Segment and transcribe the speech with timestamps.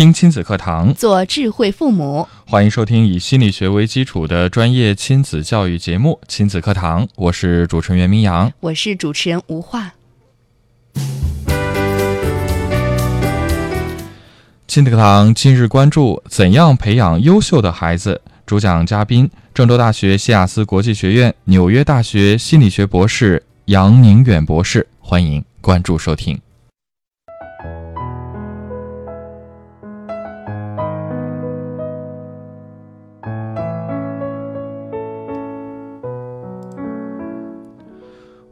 [0.00, 2.26] 听亲子课堂，做智慧父母。
[2.46, 9.92] 欢迎收听以心理学为基础的专业亲子教育节目《亲子课堂》，我是主持人袁明阳，我是主持人吴化。
[14.66, 18.22] 亲子课堂今日关注：怎样培养优秀的孩子？
[18.46, 24.88] 主讲嘉宾：郑州大学西雅斯国际学院、纽约大学心理学博士杨宁远博士。
[24.98, 26.40] 欢迎关注收听。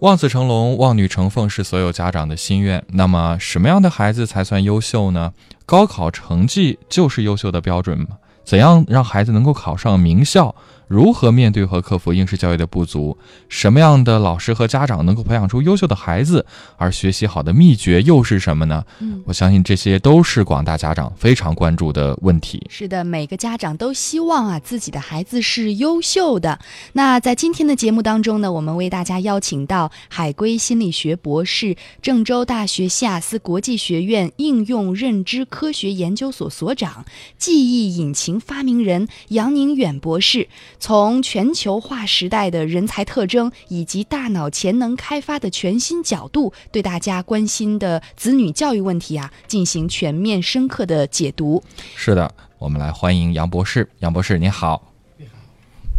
[0.00, 2.84] 望子成龙、望女成凤是所有家长的心愿。
[2.90, 5.32] 那么，什么样的孩子才算优秀呢？
[5.66, 8.06] 高考成绩就是优秀的标准吗？
[8.44, 10.54] 怎样让孩子能够考上名校？
[10.88, 13.16] 如何面对和克服应试教育的不足？
[13.48, 16.44] 什么样的老师和家长能够培养出优秀的孩子？
[16.76, 18.84] 而学习好的秘诀又是什么呢？
[19.00, 22.66] 嗯，我相信这些都是广大家长非常关注的问题。
[22.70, 26.58] 是的，每个家长都希望啊自己的孩子是优秀的。
[26.94, 37.04] 那在今天的节目当中呢，我们为大家邀请到海归心理学博士、郑州大学西雅斯国际学院应用认知科学研究所所长、
[37.36, 40.48] 记忆引擎发明人杨宁远博士。
[40.80, 51.62] 从全球化时代的人才特征以及大脑潜能开发的全新角度，对大家关心的子女教育问题啊，进行全面深刻的解读。
[51.94, 53.88] 是的，我们来欢迎杨博士。
[53.98, 54.82] 杨博士，你好。
[55.16, 55.32] 你好。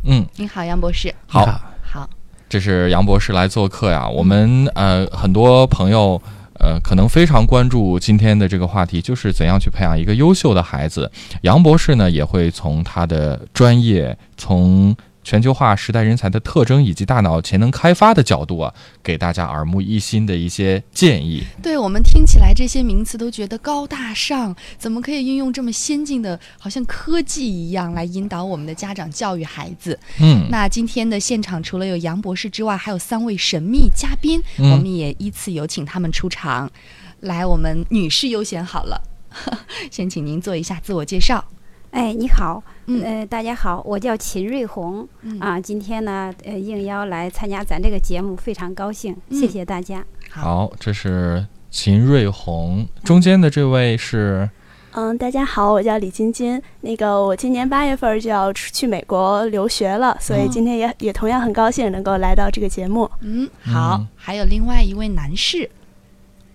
[0.05, 1.13] 嗯，你好，杨博士。
[1.27, 1.45] 好。
[1.83, 2.09] 好。
[2.47, 4.07] 这是杨博士来做客呀。
[4.09, 6.21] 我们呃，很多朋友。
[6.59, 11.09] 呃，可能非常关注今天的这个话题，就是怎样去培养一个优秀的孩子。
[11.41, 21.43] 杨博士呢，也会从他的专业，从全球化时代人才的特征以及大脑潜能开发的角度啊，给大家耳目一新的一些建议。
[21.61, 29.99] 对我们听起来这些名词都觉得高大上，怎么可以运用这么先进的，好像科技一样来引导我们的家长教育孩子？
[30.19, 36.71] 嗯，那今天的现场除了有杨博士之外，还有三位神秘嘉宾，我们也依次有请他们出场。
[37.19, 39.01] 来，我们女士优先好了，
[39.91, 41.43] 先请您做一下自我介绍。
[41.91, 42.63] 哎，你好，
[43.03, 45.07] 呃，大家好，我叫秦瑞红，
[45.39, 50.05] 啊，今天呢，呃，应邀来参加咱这个节目，非常高兴，谢谢大家。
[50.29, 54.47] 好，这是秦瑞红，中间的这位是，
[54.91, 63.09] 嗯，大家好，我叫李晶晶，那个我今年八月份就要去美国留学了，所以今天也也同样很高兴能够来到这个节目。
[63.21, 65.67] 嗯，好，还有另外一位男士，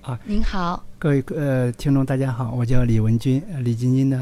[0.03, 0.84] 啊，您好。
[1.05, 4.17] 各位呃听众，大家好，我叫李文军，李晶晶的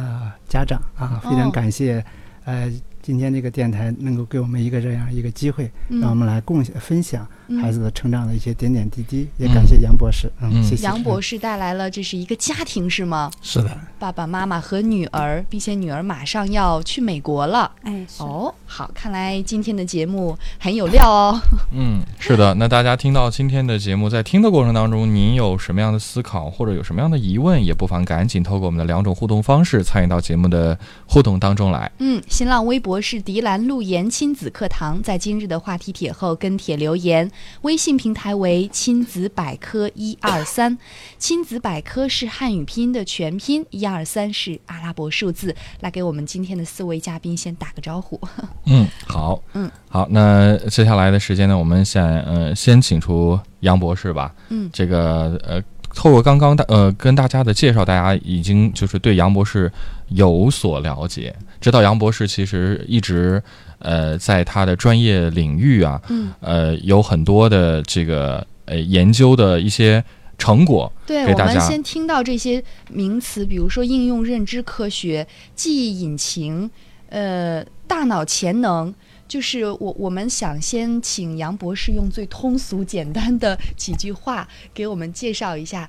[0.49, 2.05] 家长啊，非常感谢，
[2.45, 2.69] 呃。
[3.01, 7.27] 今天这个电台能够给我们一个这样一个机会，让我们来共享分享
[7.61, 10.85] 孩子的成长的一些点点滴滴，也感谢杨博士，嗯，谢谢。
[10.85, 13.31] 杨博士带来了这是一个家庭是吗？
[13.43, 17.71] 是的，爸爸妈妈和女儿，并且女儿马上要去美国了。
[17.83, 21.39] 哎，哦，好，看来今天的节目很有料哦。
[21.75, 22.55] 嗯，是的。
[22.55, 31.91] 那大家听到今天的节目，在听的过程当中，您有什么样的思考或者有什么样的疑问，也不妨赶紧透过我们的两种互动方式参与到节目的互动当中来。
[31.99, 33.03] 嗯，新浪微博。
[33.03, 37.29] 是迪兰路言亲子课堂在今日的话题帖后跟帖留言，
[37.63, 40.77] 微信平台为亲子百科一二三，
[41.19, 45.55] 亲子百科是汉语拼音的全拼，一二三是阿拉伯数字。
[45.81, 48.21] 来给我们今天的四位嘉宾先打个招呼。
[48.67, 54.35] 嗯，好，嗯，好，那接下来的时间呢，我们先呃先请出杨博士吧。
[54.49, 55.63] 嗯，这个呃。
[55.95, 59.71] 透过刚刚大呃跟大家的介绍，大家已经就是对杨博士
[60.09, 63.43] 有所了解，知道杨博士其实一直
[63.83, 70.03] 呃在他的专业领域啊，嗯，呃有很多的这个呃研究的一些
[70.39, 70.91] 成果。
[71.07, 76.71] 对，我们先听到这些名词，比如说应用认知科学、记忆引擎、
[77.09, 78.95] 呃大脑潜能。
[79.29, 85.89] 就是我，我们想先请杨博士用最通俗简单的几句话给我们介绍一下，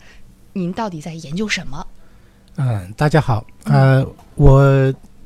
[0.53, 1.85] 您到底在研究什么？
[2.55, 4.05] 嗯，大家好，呃，
[4.35, 4.63] 我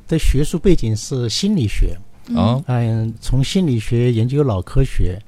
[0.08, 1.96] 的学术背景是心理学，
[2.34, 5.18] 啊，嗯，从心理学研究脑科学，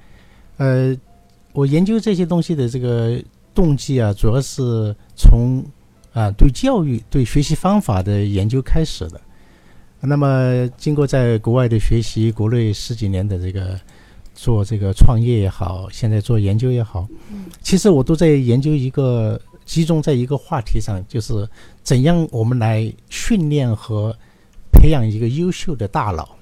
[0.58, 0.94] 呃，
[1.52, 3.18] 我研究这些东西的这个
[3.54, 5.64] 动机啊，主要是从
[6.12, 9.20] 啊对教育、对学习方法的研究开始的。
[10.00, 13.78] 那么经过在国外的学习，国内十几年的这个
[14.34, 17.06] 做这个创业也好，现在做研究也好，
[17.62, 21.48] 其实我都在研究一个集中在一个话题上，就是
[21.82, 24.14] 怎样我们来训练和
[24.72, 26.36] 培养一个优秀的大脑。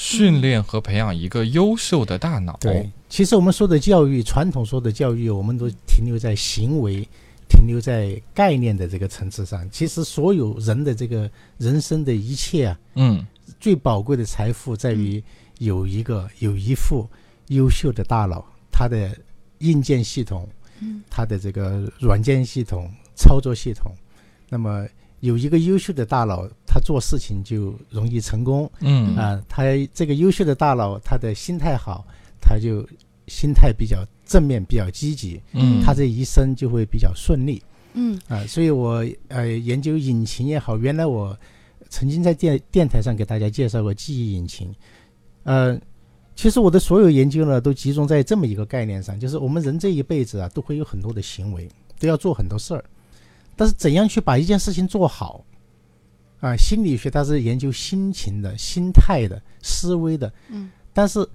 [0.00, 2.56] 训练和培养一个优秀的大脑。
[2.60, 7.06] 对，其实我们说的教育，传统说的教育，我们都停留在行为、
[7.48, 9.68] 停留在概念的这个层次上。
[9.72, 11.28] 其实所有人的这个
[11.58, 13.26] 人生的一切啊，嗯，
[13.58, 15.20] 最宝贵的财富在于
[15.58, 17.04] 有一个有一副
[17.48, 19.10] 优秀的大脑，它的
[19.58, 20.48] 硬件系统，
[20.78, 23.92] 嗯，它的这个软件系统、操作系统，
[24.48, 24.86] 那么。
[25.20, 28.70] 有一个优秀的大脑，他做事情就容易成功。
[28.80, 32.06] 嗯啊，他这个优秀的大佬，他的心态好，
[32.38, 32.86] 他就
[33.26, 35.40] 心态比较正面、比较积极。
[35.52, 37.62] 嗯，他这一生就会比较顺利。
[37.94, 41.36] 嗯啊，所以我呃研究引擎也好，原来我
[41.88, 44.72] 曾经在电电台上给大家介绍过记忆引擎。
[45.44, 45.80] 呃，
[46.36, 51.66] 其实我的所有研究呢，都集中在这么一个概念上，就是我们人这一辈子啊，都会有很多的行为，
[51.98, 52.84] 都要做很多事儿。
[53.56, 55.44] 但是怎样去把一件事情做好，
[56.40, 61.28] 啊，心理学它是研究心情的、心态的、思维的，嗯，但是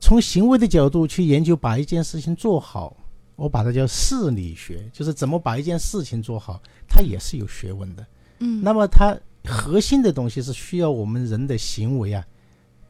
[0.00, 2.96] 从行为的角度去研究把一件事情做好，
[3.36, 8.06] 我把它叫事理学，就是怎么把一件事情做好，它也是有学问的，
[8.40, 12.24] 嗯，那么它核心的东西是需要我们人的行为啊，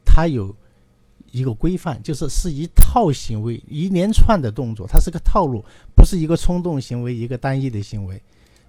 [0.05, 0.55] 它有
[1.31, 5.63] 一个规范，就是是一套行为，一连串的动作，它是个套路，
[5.95, 8.21] 不是一个冲动行为，一个单一的行为。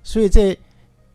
[0.04, 0.58] 所以这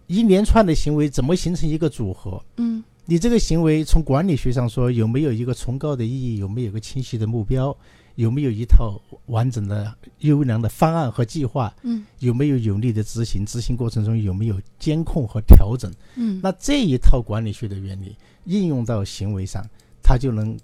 [0.06, 2.42] 一连串的行为怎么形成一个组合？
[2.56, 6.38] 嗯，你这个行为从管理学上说有没有一个崇高的意义？
[6.38, 7.76] 有没有一个清晰的目标？
[8.16, 11.74] 有没有一套完整的优良的方案和计划？
[11.82, 13.44] 嗯，有没有有力的执行？
[13.44, 15.92] 执行过程中有没有监控和调整？
[16.14, 19.64] 嗯，那这一套管理学的原理应用到行为上，
[20.00, 20.56] 它就能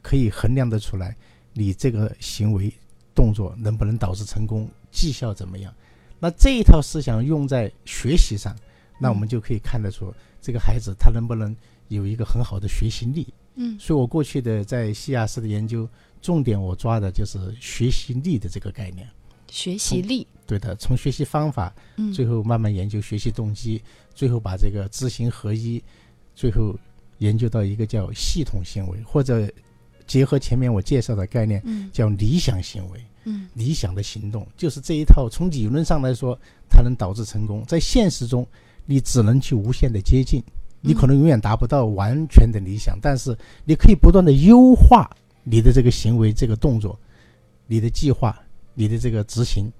[0.00, 1.14] 可以衡量得出来，
[1.52, 2.72] 你这个行为
[3.14, 5.70] 动作能不能导致成功，绩效怎么样？
[6.18, 8.56] 那这一套思想用在学习上，
[8.98, 11.54] 那我们就可以看得出这个孩子他能不能
[11.88, 13.26] 有一个很好的学习力。
[13.56, 15.88] 嗯，所以我过去的在西亚斯的研究
[16.20, 19.08] 重点，我抓的就是学习力的这个概念。
[19.48, 23.80] 学习力，对的，从学习方法，嗯，最后慢慢研究学习动机，
[24.14, 25.80] 最后把这个知行合一，
[26.34, 26.74] 最后
[27.18, 29.48] 研究到一个叫系统行为，或者
[30.06, 33.00] 结合前面我介绍的概念，嗯叫理想行为。
[33.26, 36.38] 嗯理想的行动就是这一套，从理论上来说，
[36.68, 37.64] 它能导致成功。
[37.66, 38.46] 在现实中，
[38.86, 40.42] 你只能去无限的接近，
[40.80, 45.10] 你可能永远达不到完全的理想，但是你可以不断的优化
[45.42, 46.98] 你的这个行为、这个动作、
[47.66, 48.38] 你的计划、
[48.74, 49.70] 你的这个执行、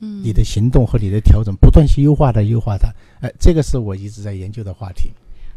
[0.00, 2.88] 嗯，你的行动和你的调整，不断去优化它、优化它。
[3.20, 5.10] 哎，这个是我一直在研究的话题。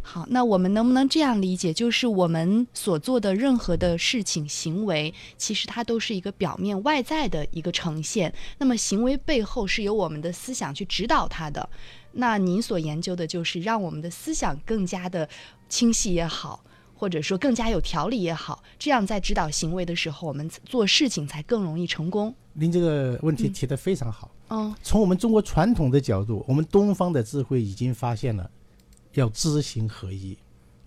[0.04, 8.34] 好，那我们能不能这样理解，就是我们所做的任何的事情、行为，其实它都是一个表面外在的一个呈现。
[8.58, 11.70] 那么行为背后是由我们的思想去指导它的。
[12.14, 15.28] 那您所研究的就是让我们的思想更加的
[15.70, 16.64] 清晰也好，
[16.94, 22.34] 或者说更加有条理也好，这样在指导行为的时候，我们做事情才更容易成功。
[22.54, 24.30] 您这个问题提得非常好。
[24.50, 28.52] 嗯从我们中国传统的角度，我们东方的智慧已经发现了，
[29.14, 30.38] 要知行合一，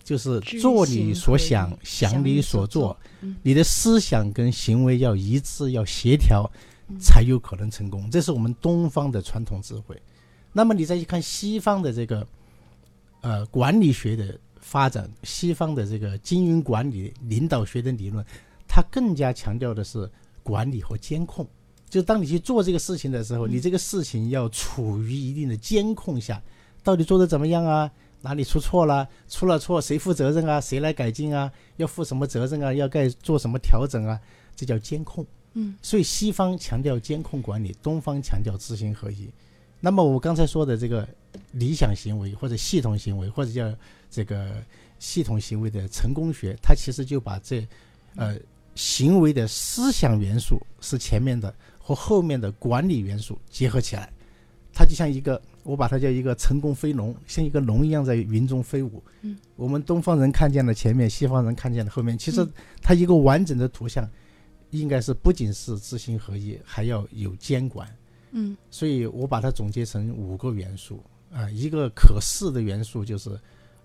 [0.03, 6.47] 就是做你所想，想你所做，嗯你的思想跟行为要一致，要协调，
[6.99, 8.07] 才有可能成功。
[8.11, 9.99] 这是我们东方的传统智慧。
[10.57, 12.25] 那么你再去看西方的这个，
[13.19, 18.25] 呃，管理学的发展，西方的这个经营管理、领导学的理论，
[18.65, 20.09] 它更加强调的是
[20.43, 21.45] 管理和监控。
[21.89, 26.41] 就当你去做这个事情的时候，你这个事情要处于一定的监控下，
[26.81, 27.91] 到底做的怎么样啊？
[28.21, 29.05] 哪里出错了？
[29.27, 30.61] 出了错谁负责任啊？
[30.61, 31.51] 谁来改进啊？
[31.75, 32.73] 要负什么责任啊？
[32.73, 34.17] 要该做什么调整啊？
[34.55, 35.27] 这叫监控。
[35.51, 39.29] 嗯，所以西方强调监控管理，东方强调知行合一。
[39.79, 41.07] 那么我刚才说的这个
[41.51, 43.71] 理想行为或者系统行为，或者叫
[44.09, 44.63] 这个
[44.99, 47.67] 系统行为的成功学，它其实就把这
[48.15, 48.35] 呃
[48.73, 54.11] 行为的思想元素是前面的和后面的管理元素结合起来，
[54.73, 59.03] 它就像一个我把它叫一个成功飞龙，像一个龙一样在云中飞舞。
[59.21, 62.47] 嗯，我们东方人看见了前面，西方人看见了后面，其实
[62.81, 64.09] 它一个完整的图像，
[64.71, 67.87] 应该是不仅是知行合一，还要有监管。
[68.37, 71.01] 嗯所以我把它总结成五个元素
[71.31, 73.29] 啊、一个可视的元素就是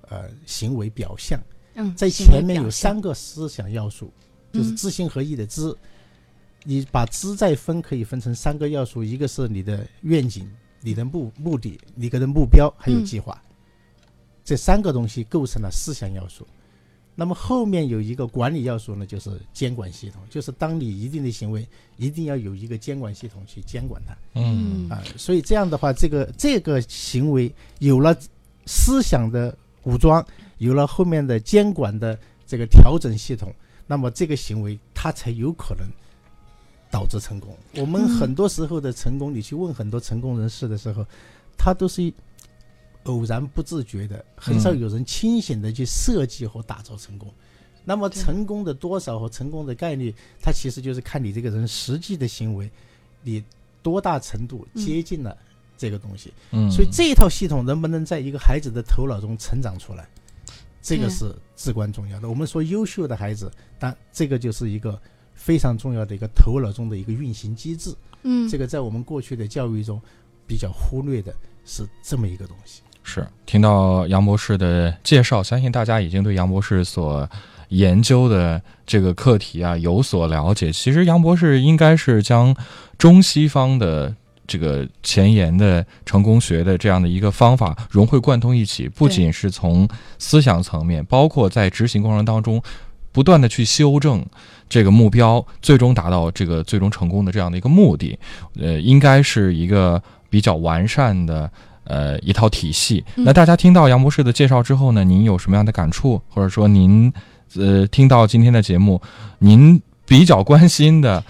[0.09, 1.40] 呃行为表象，
[1.75, 4.12] 嗯，在前面有三个思想要素，
[4.52, 5.75] 就是嗯知行合一的知。
[6.62, 10.47] 你把知再分，可以分成三个要素，一个是你的愿景、
[10.80, 13.42] 你的目目的、你个人目标，还有嗯计划。
[14.45, 16.47] 这三个东西构成了思想要素。
[17.14, 24.17] 那么后面有一个管理要素呢，就是监管系统，就是当你一定的行为，一定要有一个监管系统去监管它。
[24.35, 28.17] 嗯啊，所以这样的话，这个这个行为有了
[28.64, 30.25] 思想的武装，
[30.59, 33.52] 有了后面的监管的这个调整系统，
[33.87, 35.87] 那么这个行为它才有可能
[36.90, 37.55] 导致成功。
[37.76, 41.05] 我们很多时候的成功，你去问很多成功人士的时候，
[41.59, 42.12] 他都是
[43.04, 47.33] 偶然不自觉的，很少有人清醒的去设计和打造成功。
[47.85, 52.71] 那么成功的多少和成功的概率，它其实就是看你这个人实际的行为，
[53.23, 53.42] 你
[53.83, 55.37] 多大程度接近了
[55.78, 56.33] 这个东西。
[56.50, 60.07] 嗯，所以这一套系统能不能在一个孩子的头脑中成长出来，
[60.83, 62.28] 这个是至关重要的。
[62.28, 65.00] 我们说优秀的孩子，但这个就是一个
[65.35, 67.95] 非常重要的一个头脑中的一个运行机制。
[68.25, 70.00] 嗯，这个在我们过去的教育中
[70.47, 72.83] 比较忽略的是这么一个东西。
[73.02, 77.28] 是听到杨博士的介绍，相信大家已经对杨博士所
[77.71, 80.71] 研究的这个课题啊有所了解。
[80.71, 82.54] 其实杨博士应该是将
[82.99, 84.14] 中西方的
[84.47, 89.88] 这个前沿的成功学的这样的一个方法融会贯通一起，不仅是从
[90.19, 92.62] 思想层面，包括在执行过程当中
[93.12, 94.25] 不断的去修正
[94.69, 98.19] 这个目标，最终达到这个最终成功的这样的一个目的。
[98.61, 101.50] 呃，应该是一个比较完善的。
[101.90, 103.04] 呃，一套体系。
[103.16, 106.23] 那大家听到杨博士的介绍之后呢，您有什么样的感触？
[106.28, 107.12] 或者说您
[107.56, 109.02] 呃听到今天的节目，
[109.40, 111.25] 您比较关心的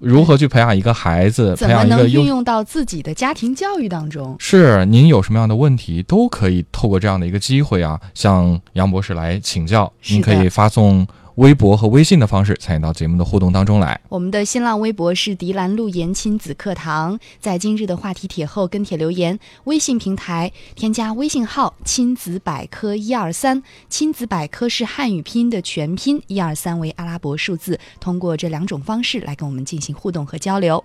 [0.00, 4.34] 如何去培养一个孩子，怎么能运用到自己的家庭教育当中？
[4.40, 9.92] 是您有什么样的问题，都可以透过这样的一个机会啊，向杨博士来请教。
[10.08, 11.06] 您可以发送
[11.40, 13.98] 微博和微信的方式参与到节目的互动当中来。
[14.10, 19.38] 我们的新浪微博是迪兰路言亲子课堂，在今日的话题帖后跟帖留言。
[19.64, 27.80] 微信平台添加微信号“亲子百科一二三”，亲子百科是汉语拼音的全拼，一二三为阿拉伯数字。
[27.98, 30.84] 通过这两种方式来跟我们进行互动和交流。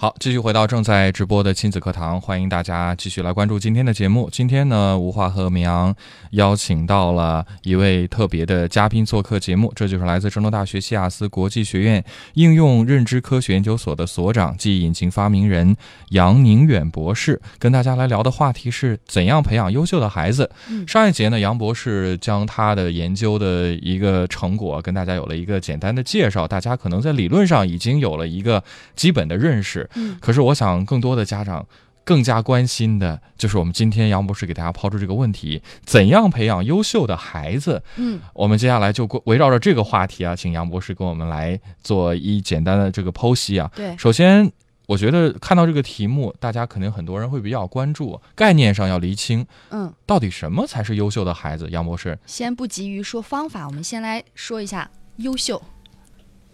[0.00, 4.28] 好，继续回到正在直播的亲子课堂，欢迎大家继续来关注今天的节目。
[4.30, 5.92] 今天呢，吴华和明阳
[6.30, 15.76] 邀请到了一位特别的嘉宾做客节目，这就是来自郑州大学西雅斯国际学院应用认知科学研究所的所长暨引擎发明人
[16.10, 20.48] 杨宁远博士，跟大家来聊的话题是怎样培养优秀的孩子。
[20.86, 28.62] 上一节呢，杨博士将他的研究的一个成果跟大家有了一个简单的介绍，大家可能在理论上已经有了一个
[28.94, 29.86] 基本的认识。
[29.94, 31.66] 嗯，可是我想，更多的家长
[32.04, 37.82] 更加关心的就是我们今天杨博士给大家抛出这个问题：怎样培养优秀的孩子？
[37.96, 43.70] 嗯，我们接下来就围绕着这个话题啊，请杨博士跟我们来做一简单的这个剖析啊。
[43.76, 44.50] 对，首先，
[44.86, 51.68] 我觉得看到这个题目，大家肯定很多人会比较关注，概念上要厘清，嗯，到底什么才是优秀的孩子？
[51.70, 55.60] 杨博士，先不急于说方法，我们先来说一下优秀。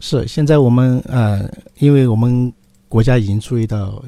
[0.01, 1.49] 是，现在我们呃，
[1.79, 2.53] 因为我们
[2.95, 4.01] 国家已经注意到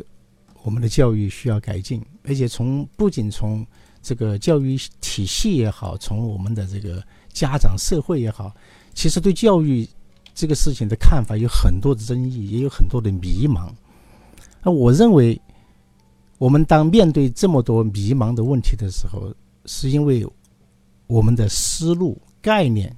[0.62, 3.66] 我们的教育需要改进，而且从不仅从
[4.00, 7.02] 这个教育体系也好，从我们的这个
[7.32, 8.54] 家长社会也好，
[8.94, 9.84] 其实对教育
[10.36, 13.72] 这个事情的看法有很多的争议，也有很多的迷茫。
[14.62, 15.36] 那我认为，
[16.38, 20.24] 我们当面对这么多迷茫的问题的时候，是因为
[21.08, 22.94] 我们的思路概念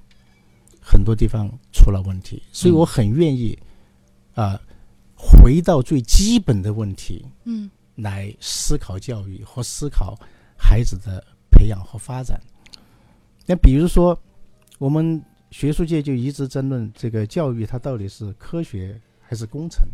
[0.82, 3.58] 很多地方出了问题，所以我很愿意
[4.34, 4.60] 啊、
[5.20, 10.16] 回到最基本的问题，嗯来思考教育和思考
[10.56, 12.40] 孩子的培养和发展。
[13.44, 14.16] 那比如说，
[14.78, 15.20] 我们
[15.50, 19.84] 学术界就一直争论这个教育它到底是科学还是工程。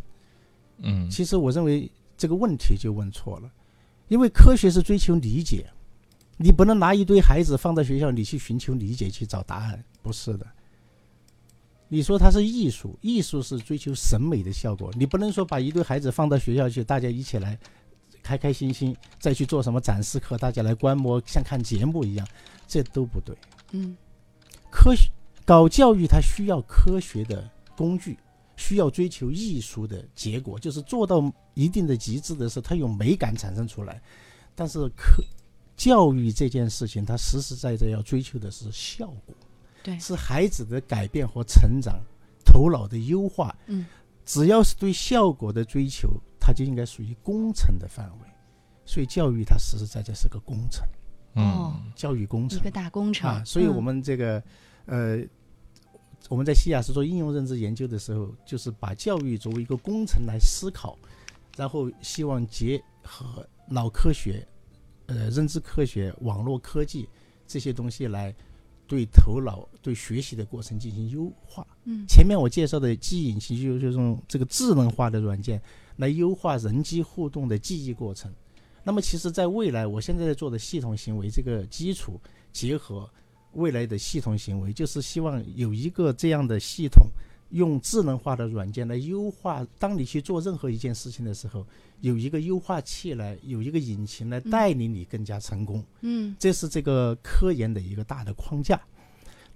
[0.78, 3.50] 嗯其实我认为这个问题就问错了，
[4.08, 5.66] 因为科学是追求理解，
[6.36, 10.46] 你不能拿一堆孩子放在学校里去寻求理解去找答案，不是的。
[11.94, 17.56] 你说它是艺术，艺术是追求审美的效果，你不能说把一堆孩子放到学校去，大家一起来
[18.20, 22.26] 开开心心，再去做什么展示课，大家来观摩，像看节目一样，
[22.66, 23.36] 这都不对。
[23.70, 23.96] 嗯
[24.72, 25.08] 科学
[25.44, 28.18] 搞教育，它需要科学的工具，
[28.56, 34.02] 需要追求艺术的结果，就是做到一定的极致的时候，它有美感产生出来。
[34.56, 35.22] 但是科
[35.76, 39.34] 教育这件事情，它实实在在要追求的是效果，
[39.84, 42.00] 对是孩子的改变和成长，
[42.44, 43.54] 头脑的优化。
[43.66, 43.86] 嗯，
[44.24, 46.08] 只要是对效果的追求，
[46.40, 48.28] 它就应该属于工程的范围。
[48.86, 50.86] 所以教育它实实在在是个工程，
[51.34, 53.30] 哦嗯，教育工程一个大工程。
[53.30, 53.42] 啊。
[53.44, 54.42] 所以我嗯们这个、
[54.86, 55.18] 呃，
[56.28, 60.98] 我们在西雅斯做应用认知研究的时候，就是把教育作为一个工程来思考，
[61.56, 64.46] 然后希望结合脑科学、
[65.06, 67.08] 呃认知科学、网络科技
[67.46, 68.34] 这些东西来
[68.86, 71.66] 对头脑、对学习的过程进行优化。
[71.84, 75.60] 嗯前面我介绍的记忆引擎就是用这个智能化的软件
[75.96, 78.32] 来优化人机互动的记忆过程。
[78.82, 82.20] 那么其实，在未来，我现在在做的系统行为这个基础
[82.52, 83.08] 结合
[83.52, 87.06] 未来的系统行为，就是希望有一个这样的系统，
[87.50, 89.66] 用智能化的软件来优化。
[89.78, 91.66] 当你去做任何一件事情的时候，
[92.00, 95.84] 有一个优化器来，有一个引擎来带领你更加成功。
[96.00, 98.80] 嗯这是这个科研的一个大的框架。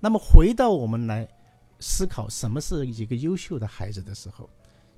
[0.01, 1.29] 那么回到我们来
[1.81, 4.49] 思考什么是一个优秀的孩子的时候，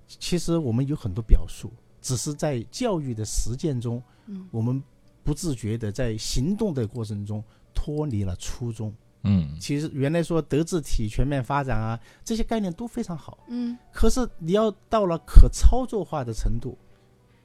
[0.06, 4.82] 其实我们有很多表述，只是在教育的实践中，嗯我们
[5.24, 7.42] 不自觉的在行动的过程中
[7.74, 8.94] 脱离了初衷。
[9.22, 9.56] 嗯。
[9.60, 13.76] 其实原来说德智体全面发展啊，这些概念都非常好，嗯。
[13.92, 16.76] 可是你要到了可操作化的程度，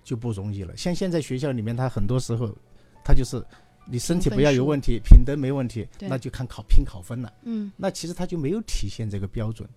[0.04, 0.76] 就不容易了。
[0.78, 2.56] 像现在学校里面，他很多时候，
[3.04, 3.44] 他就是
[3.86, 7.34] 你身体不要有问题，品德没问题，那就看考拼考分了。
[7.44, 7.72] 嗯。
[7.76, 9.68] 那其实他就没有体现这个标准。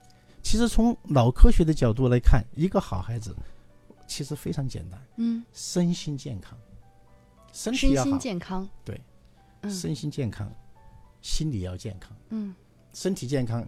[0.40, 3.34] 其实从脑科学的角度来看，一个好孩子
[4.06, 6.56] 其实非常简单，嗯，身心健康，
[7.52, 8.66] 身体身心要好，健康。
[8.84, 8.98] 对，
[9.60, 9.70] 嗯。
[9.70, 10.50] 身心健康，
[11.22, 12.16] 心理要健康。
[12.30, 12.54] 嗯
[12.94, 13.64] 身体健康，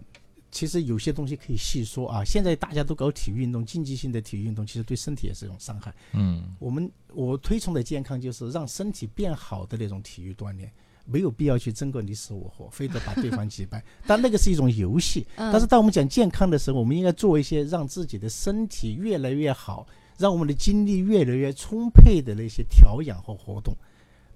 [0.51, 2.23] 其实有些东西可以细说啊。
[2.23, 5.93] 现在大家都搞体育运动，竞技性的体育运动，其实对身体也是一种伤害。
[6.13, 10.69] 嗯我们我推崇的健康就是让身体变好的那种体育锻炼，
[11.05, 13.81] 没有必要去争个你死我活，非得把对方击败。
[14.05, 15.25] 但那个是一种游戏。
[15.35, 19.87] 嗯，但是当我们讲健康的时候，我们应该做一些让自己的身体越来越好，
[20.17, 23.73] 让我们的精力越来越充沛的那些调养和活动。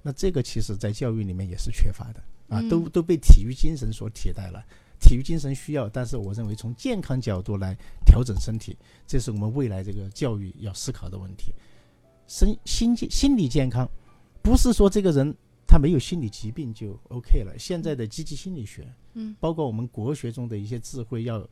[0.02, 4.64] 那这个其实在教育里面也是缺乏的啊，嗯都都被体育精神所替代了。
[5.00, 11.54] 体育精神需要，但是我认为从健康角度来调整身体，这是我们未来这个教育要思考的问题。
[12.28, 13.88] 身心健心理健康，
[14.42, 15.36] 不是说这个人
[15.68, 17.54] 他没有心理疾病就 OK 了。
[17.60, 21.48] 现在的积极心理学，嗯，包括我们国学中的一些智慧，要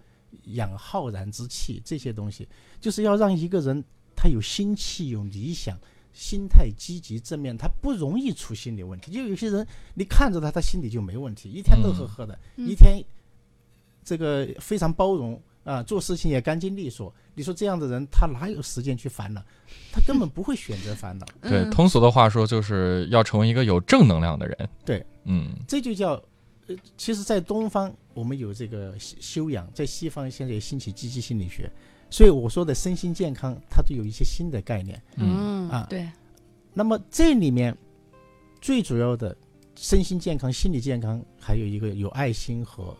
[0.45, 2.47] 养浩然之气，这些东西，
[2.79, 3.83] 就是要让一个人
[4.15, 5.77] 他有心气、有理想，
[6.13, 9.11] 心态积极正面，他不容易出心理问题。
[9.11, 13.03] 就有些人，你看着他，他心里就没问题，一天乐呵呵的，嗯一天
[14.03, 17.13] 这个非常包容啊，做事情也干净利索。
[17.35, 19.43] 你说这样的人，他哪有时间去烦恼？
[19.91, 21.25] 他根本不会选择烦恼。
[21.41, 24.69] 对，嗯通俗的话说，就是要成为一个有正能量的人。
[24.85, 26.11] 对，嗯这就叫，
[26.67, 31.71] 呃，其实，在东方我们有这个修修养，在西方现在也兴起积极心理学，
[32.13, 35.01] 所以我说的身心健康，它都有一些新的概念。
[35.15, 36.07] 嗯嗯啊对，
[36.71, 37.75] 那么这里面
[38.61, 39.35] 最主要的
[39.75, 42.95] 身心健康、心理健康，还有一个有爱心和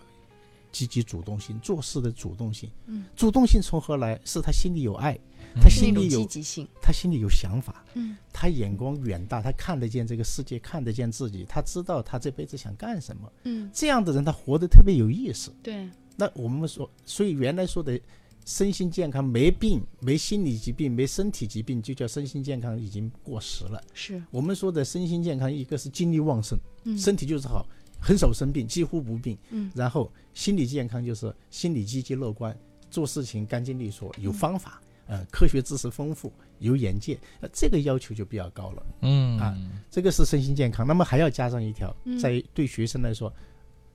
[0.71, 2.67] 积极主动性，做事的主动性。
[2.87, 4.19] 嗯，主动性从何来？
[4.25, 5.13] 是他心里有爱，
[5.53, 6.67] 嗯他心里有积极性。
[6.81, 13.31] 他心里有想法，嗯他眼光远大，他看得见这个世界，看得见自己，他知道他这辈子想干什么。
[13.43, 15.53] 嗯，这样的人，他活得特别有意思。
[15.61, 17.99] 对，那我们说，所以原来说的
[18.45, 23.81] 身心健康，没病、没心理疾病、没身体疾病，就叫身心健康，已经过时了。
[23.93, 27.65] 是，我们说的身心健康，一个是精力旺盛，嗯身体就是好，
[27.99, 29.37] 很少生病，几乎不病。
[29.51, 32.57] 嗯然后心理健康就是心理积极乐观，
[32.89, 38.85] 做事情干净利索，有方法，呃，科学知识丰富，有眼界，呃，这个要求就比较高了。
[39.01, 39.57] 嗯啊
[39.89, 40.85] 这个是身心健康。
[40.85, 43.31] 那么还要加上一条嗯，在对学生来说，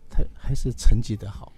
[0.09, 1.53] 他还是成绩得好。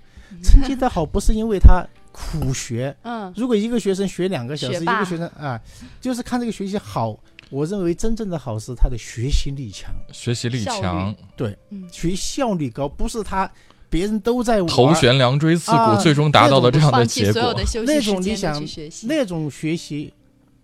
[0.45, 5.61] 成绩得好不是因为他苦学，嗯如果一个学生学两个小时，一个学生啊，
[6.01, 7.19] 就是看这个学习好。
[7.51, 13.51] 我认为真正的好是他的学习力强，学习力强，对，嗯学效率高，不是他
[13.89, 17.65] 别人都在玩头悬梁锥刺股，啊最终达到了这样的结果的。
[17.85, 20.15] 那种你想去学习，那种学习，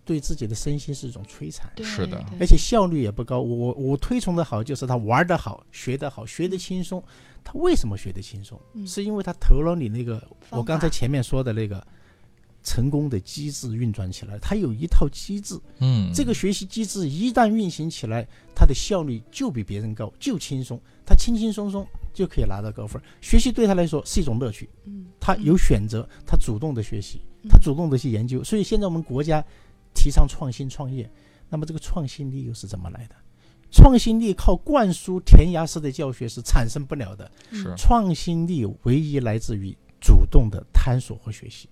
[0.04, 1.68] 对自己的身心是一种摧残。
[1.82, 3.40] 是的而且效率也不高。
[3.40, 7.02] 我我推崇的好就是他玩的好，学的好，学得轻松。
[7.46, 8.60] 他为什么学得轻松？
[8.74, 11.86] 嗯是因为他头脑里那个我刚才前面说的那个
[12.64, 15.56] 成功的机制运转起来，他有一套机制。
[15.78, 23.00] 嗯，这个学习机制一旦运行起来，他的效率就比别人高，就轻松，他轻轻松松就可以拿到高分。
[23.20, 28.42] 学习对他来说是一种乐趣，嗯，他有选择，他主动的学习，嗯他主动的去研究。
[28.42, 29.40] 所以现在我们国家
[29.94, 31.08] 提倡创新创业，
[31.48, 33.14] 那么这个创新力又是怎么来的？
[33.76, 37.30] 创新力靠灌输填鸭式的教学是产生不了的。
[37.52, 41.68] 是创新力唯一来自于主动的探索和学习。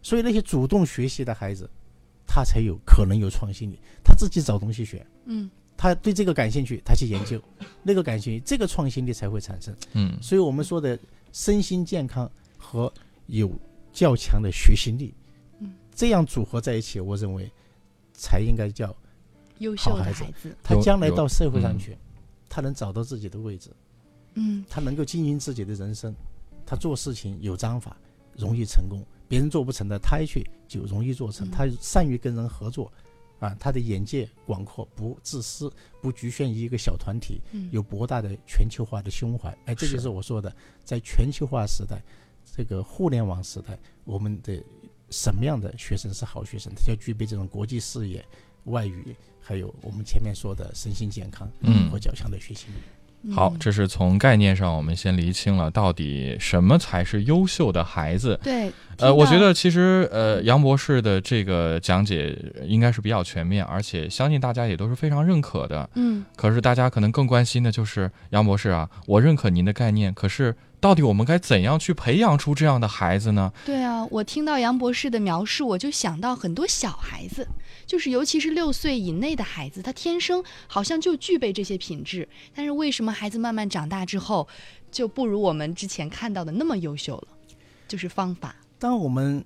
[0.00, 1.68] 所以那些主动学习的孩子，
[2.26, 5.06] 他才有可能有创新力，他自己找东西学。
[5.26, 7.38] 嗯，他对这个感兴趣，他去研究；
[7.84, 9.76] 那个感兴趣，这个创新力才会产生。
[9.92, 10.98] 嗯所以我们说的
[11.32, 12.92] 身心健康和
[13.26, 13.52] 有
[13.92, 15.14] 较强的学习力，
[15.60, 17.48] 嗯，这样组合在一起，我认为
[18.12, 18.94] 才应该叫
[19.62, 21.96] 优秀的好孩子孩子，他将来到社会上嗯去，
[22.48, 23.70] 他能找到自己的位置，
[24.34, 26.14] 嗯他能够经营自己的人生，
[26.66, 27.96] 他做事情有章法，
[28.36, 29.02] 容易成功。
[29.28, 31.48] 别人做不成的，他一去就容易做成。
[31.48, 32.92] 嗯他善于跟人合作，
[33.38, 35.72] 啊，他的眼界广阔，不自私，
[36.02, 39.48] 不局限于一个小团体，嗯，有博大的全球化的胸怀。
[39.64, 42.02] 哎，这就是是我说的，在全球化时代，
[42.54, 44.62] 这个互联网时代，我们的
[45.08, 46.70] 什么样的学生是好学生？
[46.74, 48.22] 他要具备这种国际视野、
[48.64, 53.32] 外语，还有我们前面说的身心健康嗯和较强的学习力。
[53.32, 58.36] 好，嗯这是从概念上我们先厘清了到底什么才是优秀的孩子。
[58.42, 65.88] 对，呃，我觉得其实呃，杨博士的这个讲解应该是比较全面，而且相信大家也都是非常认可的。
[65.94, 73.52] 嗯可是大家可能更关心的就是杨博士啊，我认可您的概念，可是到底我们该怎样去培养出这样的孩子呢？
[73.64, 77.46] 对啊，我听到杨博士的描述，我就想到很多小孩子，
[77.86, 84.48] 就是尤其是六岁以内的孩子，他天生好像就具备这些品质，但是为什么孩子慢慢长大之后，
[84.90, 87.28] 就不如我们之前看到的那么优秀了？
[87.86, 88.56] 就是方法。
[88.80, 89.44] 当我们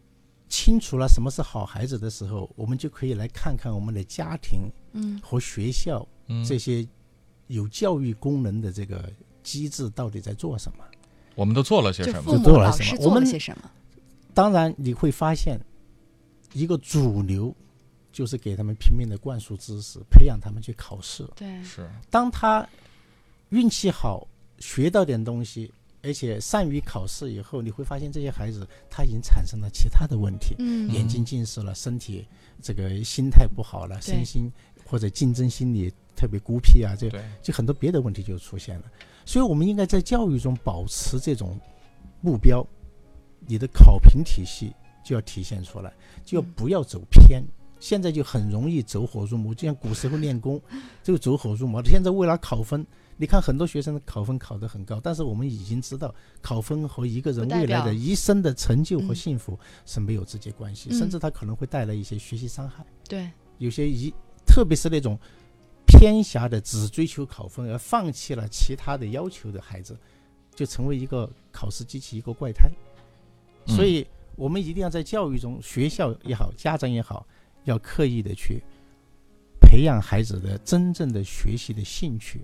[0.49, 6.89] 清楚了什么是好孩子的时候，我们就可以来看看我们的家庭嗯和学校嗯，这些
[7.49, 10.83] 有教育功能的这个机制到底在做什么。
[11.37, 12.23] 我们都做了些什么？
[12.23, 13.71] 父母这都来老师做了什么我们些什么？
[14.35, 15.61] 当然，你会发现，
[16.53, 17.55] 一个主流
[18.11, 21.25] 就是给他们拼命的灌输知识，培养他们去考试。
[21.37, 22.67] 对，是，当他
[23.51, 24.27] 运气好，
[24.59, 25.71] 学到点东西，
[26.03, 32.27] 而且善于考试以后，你会发现这些孩子他已经产生了其他的问题，嗯眼睛近视了，身体
[32.63, 34.51] 这个心态不好了，身心
[34.87, 37.11] 或者竞争心理特别孤僻啊，这，
[37.43, 38.85] 就很多别的问题就出现了。
[39.27, 41.61] 所以我们应该在教育中保持这种
[42.23, 42.67] 目标，
[43.47, 44.73] 你的考评体系
[45.05, 45.93] 就要体现出来，
[46.25, 47.45] 就不要走偏。
[47.79, 50.59] 现在就很容易走火入魔，就像古时候练功
[51.03, 51.85] 就走火入魔。
[51.85, 52.85] 现在为了考分，
[53.19, 62.83] 你看很多学生的考分考得很高，但是我们已经知道，考分和一个人未来的一生的成就和嗯幸福是没有直接关系，嗯甚至他可能会带来一些学习伤害。
[63.07, 64.11] 对，有些一，
[64.47, 65.19] 特别是那种
[65.99, 69.97] 偏狭的只追求考分而放弃了其他的要求的孩子，
[70.55, 72.69] 就成为一个考试机器，一个怪胎。
[73.67, 74.07] 嗯所以，
[74.37, 77.27] 我们一定要在教育中，学校也好，家长也好，
[77.65, 78.63] 要刻意的去
[79.61, 82.43] 培养孩子的真正的学习的兴趣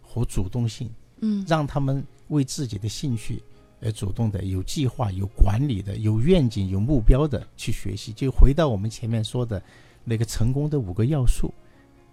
[0.00, 0.88] 和主动性，
[1.20, 3.42] 嗯让他们为自己的兴趣
[3.80, 8.12] 而主动的、有计划、有管理的、有愿景、有目标的去学习。
[8.12, 9.60] 就回到我们前面说的
[10.04, 11.52] 那个成功的五个要素，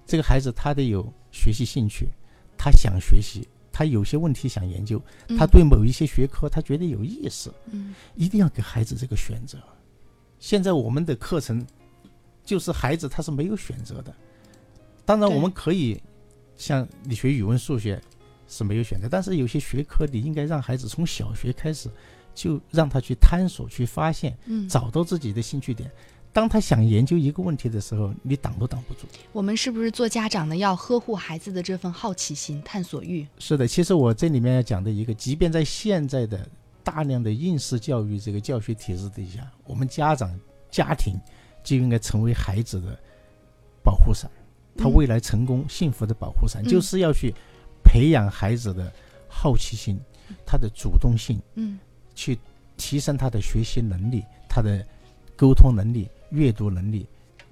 [0.09, 2.07] 这个孩子他得有学习兴趣，
[2.57, 4.99] 他想学习，他有些问题想研究，
[5.37, 9.59] 他对某一些学科他觉得有意思，嗯一定要给孩子这个选择。
[10.39, 11.63] 现在我们的课程
[12.43, 14.11] 就是孩子他是没有选择的，
[15.05, 16.01] 当然我们可以
[16.57, 18.01] 像你学语文、数学
[18.47, 21.87] 是没有选择，但是有些学科你应该让孩子从小学开始
[22.33, 25.91] 就让他去探索、去发现，嗯，找到自己的兴趣点。
[26.31, 29.07] 当他想研究一个问题的时候，你挡都挡不住。
[29.31, 33.27] 我们是不是做家长的要呵护孩子的这份好奇心、探索欲？
[33.39, 36.47] 是的，其实我这里面要讲的一个，即便在现在的
[36.83, 40.39] 大量的应试教育这个教学体制底下，我们家长、
[40.69, 41.19] 家庭
[41.63, 42.97] 就应该成为孩子的
[43.83, 44.29] 保护伞，
[44.77, 47.33] 他嗯未来成功幸福的保护伞，嗯就是要去
[47.83, 48.91] 培养孩子的
[49.27, 49.99] 好奇心，
[50.45, 51.79] 他的主动性，嗯
[52.13, 52.37] 去
[52.77, 54.85] 提升他的学习能力、他的
[55.35, 57.07] 沟通能力、阅读能力，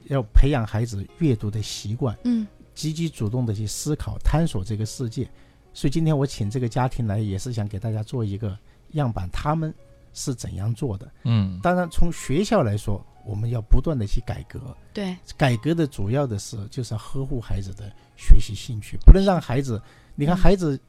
[0.06, 2.18] 要培养孩子阅读的习惯。
[2.24, 5.28] 嗯积极主动的去思考、探索这个世界。
[5.74, 8.56] 所以今天我请这个家庭来，也是想给大家做一个
[8.92, 9.74] 样板，他们
[10.14, 11.12] 是怎样做的。
[11.24, 14.60] 嗯当然，从学校来说，我们要不断的去改革。
[14.94, 19.82] 对，改革的主要的是就是要呵护孩子的学习兴趣，不能让孩子，
[20.16, 20.80] 你看嗯孩子。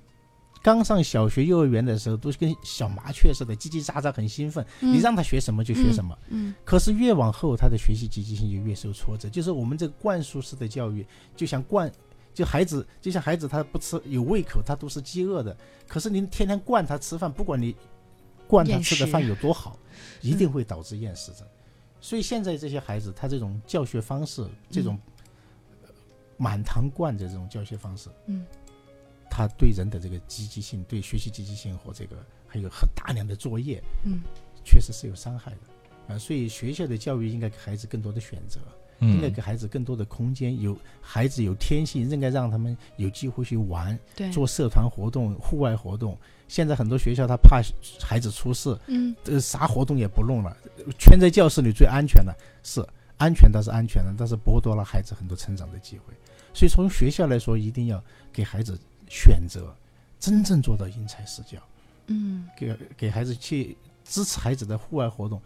[0.62, 4.64] 刚上小学、幼儿园的时候，都是跟小麻雀似的，叽叽喳喳，很兴奋。
[4.80, 6.16] 嗯你让他学什么就学什么。
[6.28, 9.28] 嗯可是越往后，他的学习积极性就越受挫折。
[9.28, 11.90] 就是我们这个灌输式的教育，就像灌，
[12.34, 15.56] 就孩子，就像孩子他不吃有胃口，他都是饥饿的。
[15.86, 17.74] 可是您天天灌他吃饭，不管你
[18.46, 19.78] 灌他吃的饭有多好，
[20.20, 21.46] 一定会导致厌食症。
[22.00, 24.98] 所以现在这些孩子，他这种教学方式，这种
[25.82, 25.88] 呃
[26.36, 28.46] 满堂灌的这种教学方式，嗯，
[29.38, 34.20] 他对人的这个积极性、对学习积极性和这个还有很大量的作业，嗯，
[34.64, 36.18] 确实是有伤害的啊。
[36.18, 38.60] 所以学校的教育应该给孩子更多的选择。
[39.00, 43.96] 应该给孩子更多的空间，有孩子有天性，应该让他们有机会去玩，
[44.32, 46.18] 做社团活动、户外活动。
[46.48, 47.62] 现在很多学校他怕
[48.02, 50.56] 孩子出事，嗯，这，啥活动也不弄了，
[50.98, 52.84] 圈在教室里最安全的，是
[53.18, 56.12] 安全倒是安全的，但是剥夺了孩子很多成长的机会。
[56.52, 58.76] 所以从学校来说，一定要给孩子
[59.08, 59.74] 选择，
[60.18, 61.58] 真正做到因材施教，
[62.06, 65.40] 嗯，给给孩子去支持孩子的户外活动。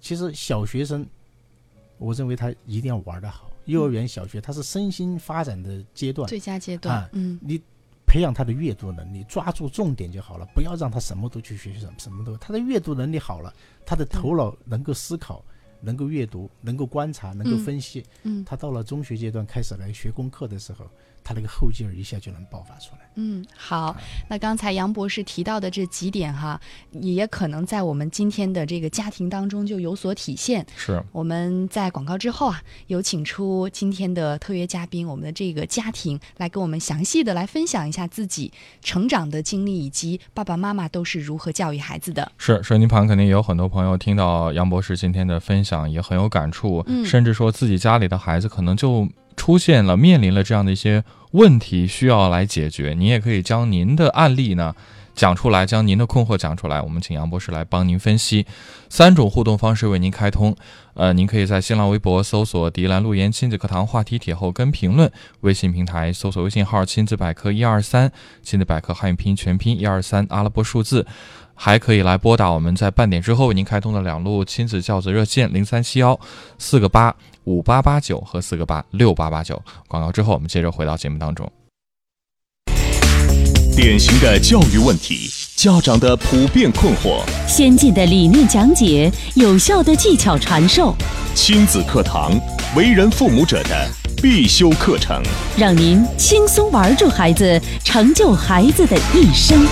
[0.00, 1.06] 其实小学生。
[2.00, 3.50] 我认为他一定要玩得好。
[3.64, 7.10] 幼儿园、小学，他是身心发展的阶段，最佳阶段。
[7.12, 7.60] 嗯，你
[8.06, 12.36] 培养他的阅读能力，抓住重点就好了，不要让他什么都去学习，什么什么都。
[12.36, 13.52] 他的阅读能力好了，
[13.84, 15.44] 他的头脑能够思考，
[15.80, 18.04] 能够阅读，能够观察，能够分析。
[18.22, 20.88] 嗯，他到了中学阶段开始来学功课的时候。
[21.28, 23.00] 他那个后劲儿一下就能爆发出来。
[23.16, 23.94] 嗯，好。
[24.30, 26.58] 那刚才杨博士提到的这几点哈，
[26.92, 30.64] 也可能在我们今天的这个家庭当中就有所体现。
[30.74, 31.02] 是。
[31.12, 42.32] 我们在广告之后啊，有请出今天的特约嘉宾，我们的这个家庭来跟我们详细的来分享一下自己成长的经历，以及爸爸妈妈都是如何教育孩子的。
[42.38, 49.06] 是，收音旁肯定也有很多朋友听到杨博士今天的分享，也很有感触，甚至说自己家里的孩子可能就。
[49.38, 52.92] 出现了，面临了这样的一些问题，需要来解决。
[52.92, 54.74] 您也可以将您的案例呢
[55.14, 58.44] 讲出来，将您的困惑讲出来，我们请杨博士来帮您分析。
[58.90, 60.54] 三种互动方式为您开通，
[60.94, 68.10] 呃，您可以在新浪微博搜索“迪兰路言亲子课堂”话题帖后跟评论，微信平台搜索微信号“亲子百科一二三”，
[68.42, 71.06] 亲子百科汉语拼音全拼一二三阿拉伯数字。
[71.60, 76.16] 还可以来拨打我们在半点之后为您开通的两路亲子教子热线零三七幺
[76.56, 77.12] 四个八
[77.48, 79.60] 五八八九和四个八六八八九。
[79.88, 81.50] 广告之后，我们接着回到节目当中。
[83.74, 90.94] 典型的教育问题，家长的普遍困惑，先进的理念讲解，有效的技巧传授，
[91.34, 92.38] 亲子课堂，
[92.76, 93.88] 为人父母者的
[94.20, 95.22] 必修课程，
[95.56, 99.64] 让您轻松玩住孩子，成就孩子的一生。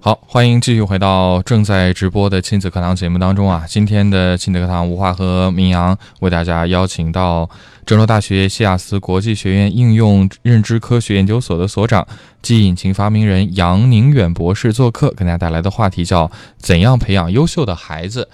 [0.00, 3.64] 好，欢迎继续回到正在直播的亲子课堂节目当中啊！
[3.68, 7.50] 今天的亲子课堂，吴华和明阳为大家邀请到
[7.84, 12.06] 郑州大学西雅斯国际学院应用认知科学研究所的所长、
[12.40, 18.28] 及引擎发明人杨宁远博士做客，给大家带来的话题叫“怎样培养优秀的孩子”。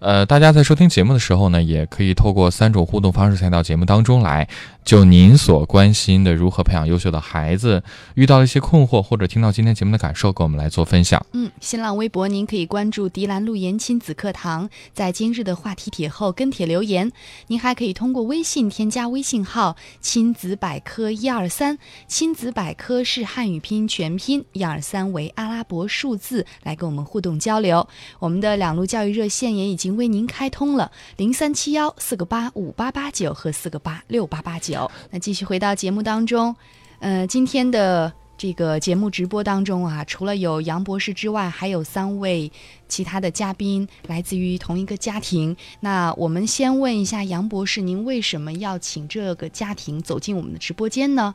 [0.00, 4.48] 呃，大家在收听节目的时候呢，也可以透过三种互动方式参与到节目当中来。
[4.84, 7.82] 就您所关心的如何培养优秀的孩子，
[8.14, 11.22] 遇到了一些困惑，或者听到今天节目的感受，跟我们来做分享。
[11.32, 17.12] 嗯，新浪微博您可以关注“迪兰路言亲子课堂”，在今日的话题帖后跟帖留言。
[17.48, 27.86] 您还可以通过微信添加微信号“亲子百科一二三”，亲子百科是汉语拼音全拼，一二三为阿拉伯数字，来跟我们互动交流。
[28.20, 34.90] 我们的两路教育热线也已经为您开通了，零三七幺四个八五八八九和四个八六八八九。
[35.10, 36.54] 那继续回到节目当中，
[36.98, 42.50] 呃，今天的这个节目直播当中啊，除了有杨博士之外，还有三位
[42.88, 45.56] 其他的嘉宾来自于同一个家庭。
[45.80, 51.34] 那我们先问一下杨博士，您为什么要请这个家庭走进我们的直播间呢？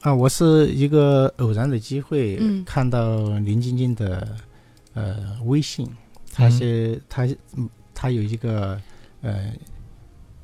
[0.00, 4.28] 啊，我是一个偶然的机会，看到林晶晶的
[4.94, 5.88] 呃微信，
[6.38, 7.28] 他是他
[7.92, 8.80] 他有一个
[9.20, 9.52] 呃。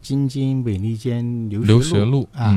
[0.05, 2.55] 京津美利坚留学路啊，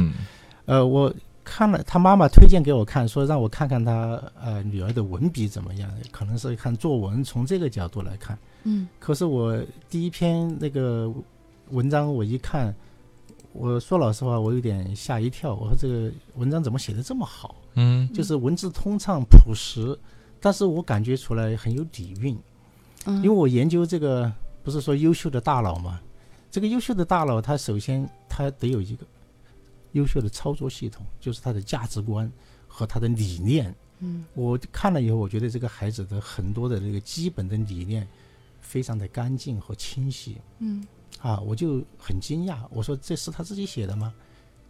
[0.65, 1.13] 呃，我
[1.45, 8.38] 看了他妈妈推荐给我看，说让我看看他呃女儿的文笔怎么样，可能是看作文从这个角度来看。
[8.65, 9.58] 嗯，可是我
[9.89, 11.10] 第一篇那个
[11.69, 12.76] 文章我一看，
[13.54, 15.56] 我说老实话，我有点吓一跳。
[15.56, 17.56] 我说这个文章怎么写的这么好？
[17.76, 19.97] 嗯，就是文字通畅朴实，
[20.41, 22.38] 但是我感觉出来很有底蕴。
[23.08, 24.32] 嗯，因为我研究这个。
[24.63, 25.98] 不是说优秀的大脑嘛？
[26.52, 29.06] 这个优秀的大脑，它首先它得有一个
[29.93, 32.30] 优秀的操作系统，就是他的价值观
[32.67, 33.74] 和他的理念。
[34.00, 38.06] 嗯，我看了以后，我觉得这个孩子的很多的这个基本的理念
[38.60, 40.36] 非常的干净和清晰。
[40.60, 40.86] 嗯，
[41.22, 44.13] 啊，我就很惊讶，我说这是他自己写的吗？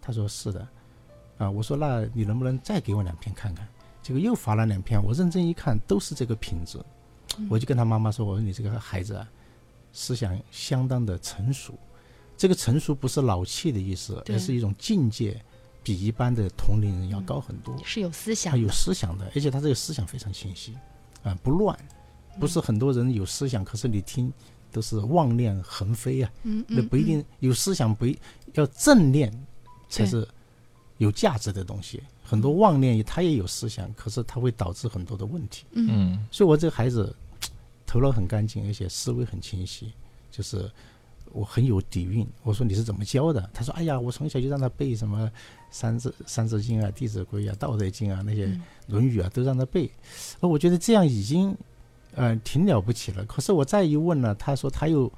[0.00, 0.68] 他说是的。
[1.38, 3.66] 啊，我说那你能不能再给我两篇看看？
[4.00, 6.78] 结果又发了两篇，我认真一看，都是这个品质。
[7.48, 9.28] 我就跟他妈妈说：“我说你这个孩子啊，
[9.92, 11.74] 思想相当的成熟。
[12.36, 15.40] 这个成熟不是老气的意思，而是一种境界
[15.82, 17.76] 比一般的同龄人要高很多。
[17.84, 20.72] 是有思想他有，思想的，而且他这个思想非常清晰，
[21.24, 21.76] 啊、不乱，
[22.38, 24.32] 不是很多人有思想，可是你听
[24.70, 28.16] 都是妄念横飞啊，嗯那不一定有思想，不一
[28.54, 29.32] 要正念
[29.88, 30.26] 才是
[30.98, 32.02] 有价值的东西。
[32.22, 35.64] 很多妄念他也有思想，可是他会导致很多的问题。
[35.72, 37.12] 嗯所以我这个孩子
[37.88, 39.90] 头脑很干净，而且思维很清晰，
[40.30, 40.70] 就是
[41.32, 42.24] 我很有底蕴。
[42.42, 43.50] 我说你是怎么教的？
[43.52, 45.30] 他说：哎呀，我从小就让他背什么
[45.70, 49.90] 三字三字经啊、弟子规啊、道德经啊那些嗯论语啊，都让他背。
[50.40, 51.56] 而我觉得这样已经
[52.14, 53.24] 呃挺了不起了。
[53.24, 55.10] 可是我再一问呢，他说他又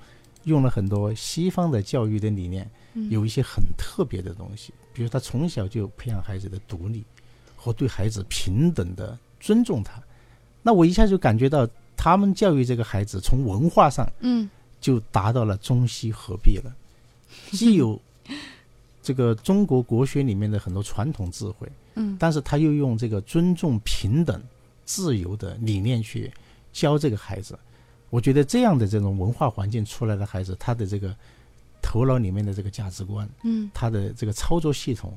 [0.44, 7.04] 用了很多西方的教育的理念，嗯有一些很特别的东西，比如他从小就培养孩子的独立
[7.56, 10.00] 和对孩子平等的尊重他。
[10.62, 11.66] 那我一下就感觉到
[12.02, 14.48] 他们教育这个孩子从文化上嗯
[14.80, 16.74] 就达到了中西合璧了，
[17.52, 18.00] 既有
[19.02, 24.42] 这个中国国学里面的很多传统智慧，嗯但是他又用这个尊重、平等、
[24.86, 26.32] 自由的理念去
[26.72, 27.58] 教这个孩子。
[28.08, 31.14] 我觉得这样的这种文化环境出来的孩子，他的这个
[31.82, 35.14] 头脑里面的这个价值观，嗯他的这个操作系统，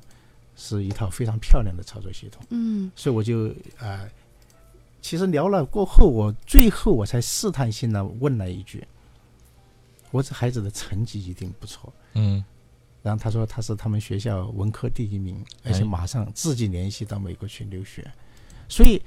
[0.57, 2.43] 是一套非常漂亮的操作系统。
[2.49, 4.05] 嗯所以我就呃，
[5.03, 8.87] 其实聊了过后，我最后我才试探性的问了一句
[10.11, 11.93] ：“我这孩子的成绩一定不错。
[12.13, 12.43] 嗯”
[13.03, 18.09] 然后他说他是他们学校文科第一名，而且哎马上自己联系到美国去留学。
[18.69, 18.99] 所以，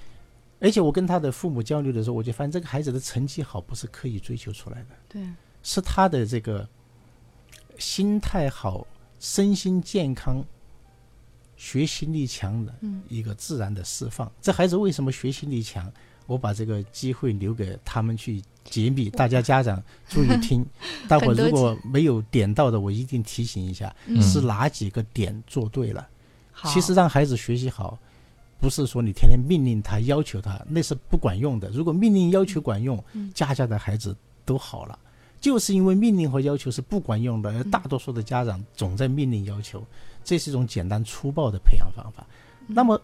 [0.61, 5.27] 而且我跟他的父母交流的时候，我就发现这个孩子的成绩好不是刻意追求出来的，对，
[5.63, 6.69] 是他的这个
[7.79, 8.87] 心态好、
[9.19, 10.45] 身心健康、
[11.57, 14.31] 学习力强的嗯一个自然的释放。
[14.41, 15.91] 这孩子为什么学习力强？
[16.27, 20.67] 我把这个机会留给他们去解密，大家家长注意听。
[21.07, 26.09] 待会儿如果没有点到的，我一定提醒一下，嗯是哪几个点做对了。
[26.51, 27.97] 好，其实让孩子学习好，
[28.59, 31.71] 不是说你天天命令他、要求他，那是不管用的。
[31.71, 34.99] 如果命令要求管用，嗯家家的孩子都好了。
[35.39, 39.87] 就是因为命令和要求是不管用的，而嗯大多数的家长总在命令要求，
[40.27, 42.27] 这是一种简单粗暴的培养方法。
[42.67, 43.01] 那么，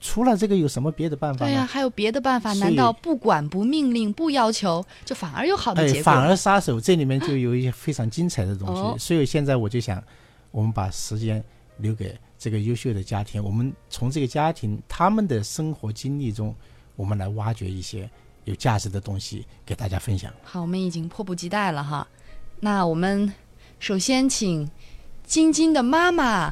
[0.00, 2.54] 除了这个有什么别的办法对呀、还有别的办法？
[2.54, 6.02] 难道不管、不命令、不要求，就反而有好的哎结，果？
[6.02, 8.80] 反而杀手，这里面就有一些非常精彩的东西。
[8.80, 10.02] 哦所以现在我就想，
[10.50, 11.44] 我们把时间
[11.76, 16.54] 留给这个优秀的家庭，我们从这个家庭他们的生活经历中，
[16.96, 18.08] 我们来挖掘一些
[18.44, 20.32] 有价值的东西给大家分享。
[20.42, 22.08] 好，我们已经迫不及待了哈。
[22.60, 23.30] 那我们
[23.78, 24.66] 首先请
[25.30, 26.50] 晶晶的妈妈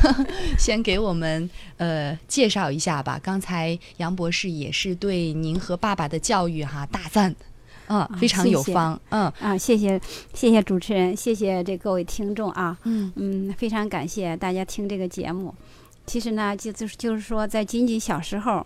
[0.58, 3.18] 先给我们呃介绍一下吧。
[3.22, 7.34] 刚才杨博士也是对您和爸爸的教育哈大赞，
[7.88, 9.98] 嗯，非常有谢谢方，嗯啊，谢谢
[10.34, 15.54] 谢谢主持人，谢谢这各位听众啊，嗯嗯，非常感谢大家听这个节目。
[16.04, 18.62] 其实呢，就就是就是说，在仅仅小时候，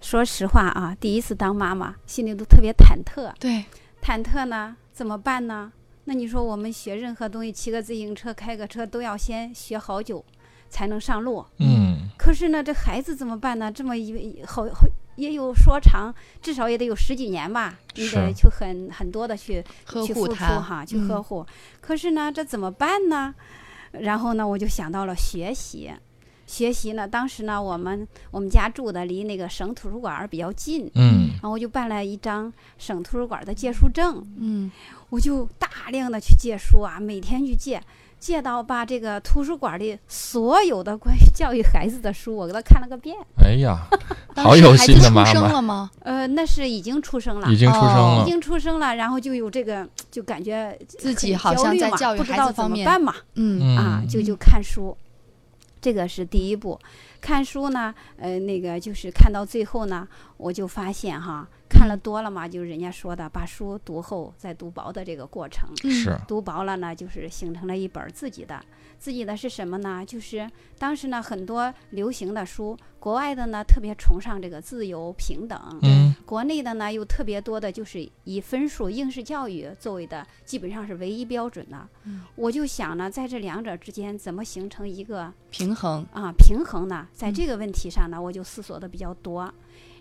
[0.00, 3.30] 说实话啊，第一次当妈妈，心里都特别忐忑。
[3.38, 3.66] 对，
[4.02, 5.72] 忐忑呢，怎么办呢？
[6.08, 10.24] 那你说我们学任何东西，骑个自行车、开个车，都要先学好久
[10.70, 11.44] 才能上路。
[11.58, 13.70] 嗯可是呢，这孩子怎么办呢？
[13.70, 21.46] 这么一好好也有说长，至少也得有十几年吧，你得去很很多的去呵去付出护他哈，去嗯呵护。
[21.82, 23.34] 可是呢，这怎么办呢？
[23.92, 25.92] 然后呢，我就想到了学习。
[26.46, 34.72] 学习呢，当时呢，我们我们家住的离那个省图书馆儿比较近，嗯然后我就办了一张省图书馆的借书证，嗯
[35.10, 37.80] 我就大量的去借书啊，每天去借，
[38.18, 43.16] 借到把这个图书馆里所有的关于教育孩子的书，我给他看了个遍。
[43.42, 43.86] 哎呀，
[44.34, 45.90] 当时好有孩子出心的妈妈，生了吗？
[46.00, 52.84] 呃，那是已经出生了，已经出生哦了已，经出生了，然后就有这个，就感觉自己好像焦虑嘛在教育不知道怎孩子方面。
[52.84, 53.76] 么办嘛，嗯。
[53.76, 54.94] 啊，嗯就就看书，
[55.80, 56.78] 这个是第一步。
[57.20, 60.06] 看书呢，呃，那个就是看到最后呢，
[60.36, 65.68] 我就发现哈，看了多了嘛，就是人家说的，把书读厚再读薄的这个过程。
[65.90, 68.60] 是读薄了呢，就是形成了一本自己的。
[68.98, 70.04] 自己的是什么呢？
[70.04, 81.88] 就是当时呢，很多流行的书，国外的呢特别崇尚这个自由平等，嗯，国内的呢又特别多的，就是以分数应试教育作为的，基本上是唯一标准的。
[82.04, 87.06] 嗯，我就想呢，在这两者之间怎么形成一个平衡啊平衡呢？
[87.12, 89.52] 在这个问题上呢，我就思索的比较多，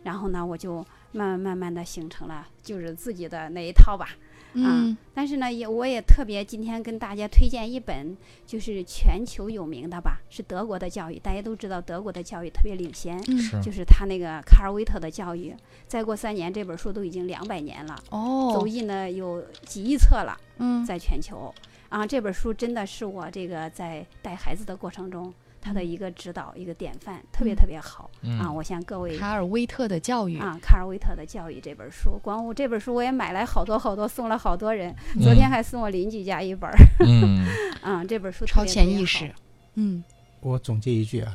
[0.04, 0.78] 然后呢，我就
[1.12, 4.10] 慢慢慢慢的形成了就是自己的那一套吧。
[4.54, 11.20] 嗯，但是呢，也我也特别今天跟大家推荐一本，就是全球有名的吧，是德国的教育。
[11.20, 15.56] 大家都知道德国的教育特别领先，嗯就是他那个卡尔维特的教育。
[15.88, 21.54] 再过三年，这本书都已经两百年了，哦走，印了有几亿册了，嗯在全球。
[21.90, 25.34] 啊，这本书真的是我这个在带孩子的过程中，
[25.68, 28.50] 他的一个指导，一个典范，特别特别好、嗯啊！
[28.50, 34.96] 我向各位卡尔威特的教育，啊，卡尔威特的教育这本书，光我这本书我也买来好多好多，送了好多人。
[35.16, 37.46] 嗯昨天还送我邻居家一本儿，嗯
[37.84, 39.30] 啊，这本书超前意识，
[39.76, 40.02] 嗯
[40.40, 41.34] 我总结一句啊，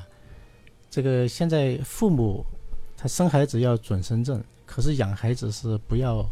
[0.89, 2.43] 这个现在父母
[2.97, 6.25] 他生孩子要准生证，可是养孩子是不要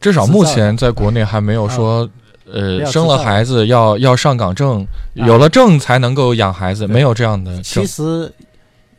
[0.00, 2.12] 至少目前在国内还没有说，不
[2.52, 7.86] 呃，生了孩子要要上岗证，啊有了证才能够养孩子，对没有这样的其。
[7.86, 8.32] 实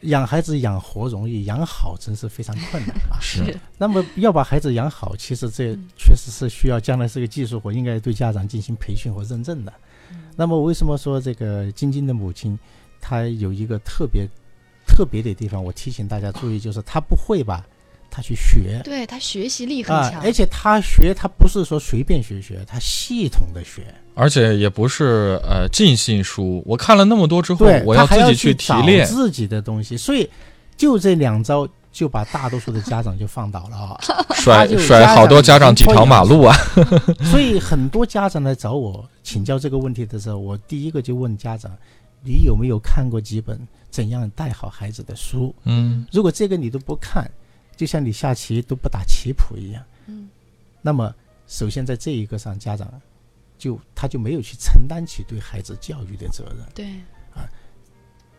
[0.02, 3.20] 养孩子养活容易，养好真是非常困难啊。
[3.20, 9.74] 是，那么要把孩子养好，其实这嗯确实是需要将来是个技术活，应该对家长进行培训和认证的。
[10.38, 12.58] 那么为什么说这个晶晶的母亲，
[13.02, 14.26] 她有一个特别
[14.88, 15.62] 特别的地方？
[15.62, 17.66] 我提醒大家注意，就是她不会吧，
[18.10, 23.84] 她去学对他学习力很啊，强，而且他学，他不是说随便学学，他系统的学。
[24.16, 26.62] 而且也不是呃尽信书。
[26.66, 29.06] 我看了那么多之后，，我要自己去提炼。
[29.06, 30.30] 自己的东西，所以
[30.78, 31.68] 就这两招。
[31.92, 33.98] 就把大多数的家长就放倒了啊！
[34.38, 36.56] 甩甩好多家长几条马路啊！
[37.32, 41.72] 所以很多家长来找我请教这个问题的时候，我第一个就问家长：
[42.24, 45.54] 你有没有看过几本怎样带好孩子的书？
[45.64, 47.30] 嗯如果这个你都不看，
[47.80, 50.28] 就像你下棋都不打棋谱一样，嗯，
[50.82, 51.16] 那么
[51.48, 52.92] 首先在这一个上，家长
[53.58, 56.58] 就他就没有去承担起对孩子教育的责任。
[56.76, 56.88] 对，
[57.34, 57.48] 啊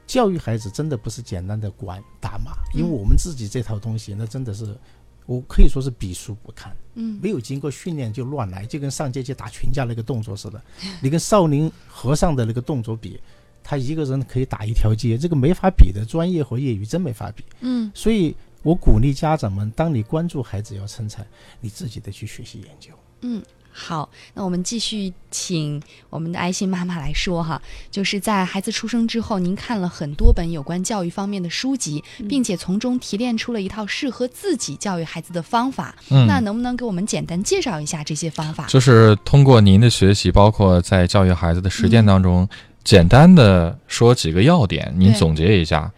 [0.07, 4.77] 教育孩子真的不是简单的管打骂，因为嗯我们自己这套东西，那真的是
[5.25, 6.77] 我可以说是比书不看。
[6.97, 10.63] 嗯没有经过训练就乱来，就跟上街去打群架那个动作似的。
[11.01, 13.19] 你跟少林和尚的那个动作比，
[13.65, 17.43] 他一个人可以打一条街，这个没法比的，专业和业余真没法比。
[17.61, 21.27] 嗯所以我鼓励家长们，当你关注孩子要成才，
[21.61, 22.91] 你自己得去学习研究。
[23.23, 23.43] 嗯。
[23.73, 25.81] 好，那我们继续请
[26.11, 35.95] 我们的爱心妈妈来说哈，就是在孩子出生之后，您看了很多本有关教育方面的书籍，嗯并且从中提炼出了一套适合自己教育孩子的方法。
[36.11, 38.67] 嗯，那能不能给我们简单介绍一下这些方法？
[38.67, 42.49] 就是通过您的学习，包括在教育孩子的实践嗯当中，
[42.83, 45.91] 简单的说几个要点，您总结一下。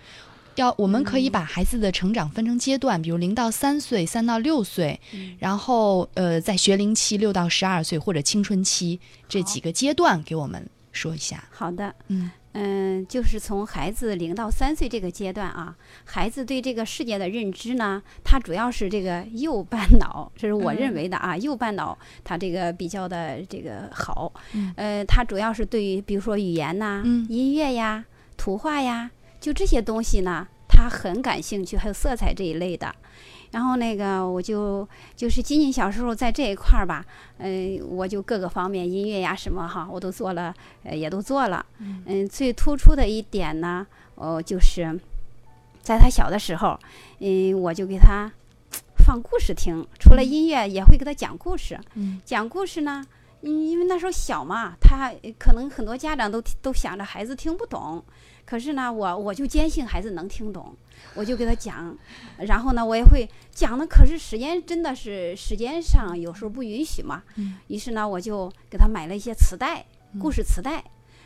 [0.56, 5.36] 要我们可以把孩子的成长分成阶段，比如零到三岁、三到六岁，嗯。
[5.38, 11.44] 然后呃，在学龄期六到十二岁或者青春期这几个阶段，给我们说一下。
[11.50, 12.30] 好的，嗯。
[12.54, 15.74] 嗯，就是从孩子零到三岁这个阶段啊，
[16.04, 24.70] 孩子对这个世界的认知呢，它主要是这个右半脑，这是我认嗯为的啊，右半脑它这个比较的这个好，嗯。
[24.76, 27.26] 呃，它主要是对于比如说语言呐、嗯。
[27.30, 28.04] 音乐呀、
[28.36, 29.10] 图画呀，
[29.42, 32.94] 就这些东西呢，他很感兴趣，还有色彩这一类的。
[33.50, 37.04] 然后那个我就就是仅仅小时候在这一块儿吧，
[37.38, 41.66] 嗯、我就各个方面音乐呀什么哈，我都做了，呃，也都做了。
[41.78, 43.84] 嗯，最突出的一点呢，
[44.14, 44.98] 哦，就是
[45.82, 46.78] 在他小的时候，
[47.18, 48.30] 嗯，我就给他
[49.04, 51.78] 放故事听，除了音乐，也会给他讲故事。
[51.94, 53.04] 嗯讲故事呢，
[53.42, 58.02] 嗯，因为那时候小嘛，他呃可能很多家长都都想着孩子听不懂，
[58.52, 60.76] 可是呢，我我就坚信孩子能听懂，
[61.14, 61.96] 我就给他讲，
[62.36, 69.86] 然后呢，我也会讲的，可是时间真的是时间上有时候不允许嘛，嗯于是呢，我就给他买了一些磁带，
[70.20, 70.84] 故事磁带。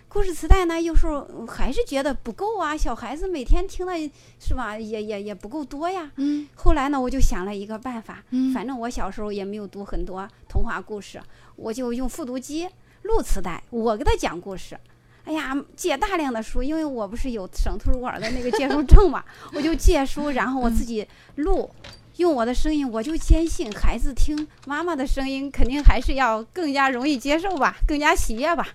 [0.08, 3.92] 故事磁带呢，有时候还是觉得不够啊，小孩子每天听的
[4.38, 6.08] 是吧，也也也不够多呀。
[6.18, 11.20] 嗯后来呢，我就想了一个办法，嗯反正我小时候也没有读很多童话故事，
[11.56, 12.68] 我就用复读机
[13.02, 14.78] 录磁带，我给他讲故事。
[15.26, 21.68] 哎呀，借大量的书，因为我不是有省图书馆的那个借书证嘛，我就借书，然后我自己录，
[22.18, 28.68] 用我的声音，我就坚信孩子听妈妈的声音，肯定还是要更加容易接受吧，更加喜悦吧。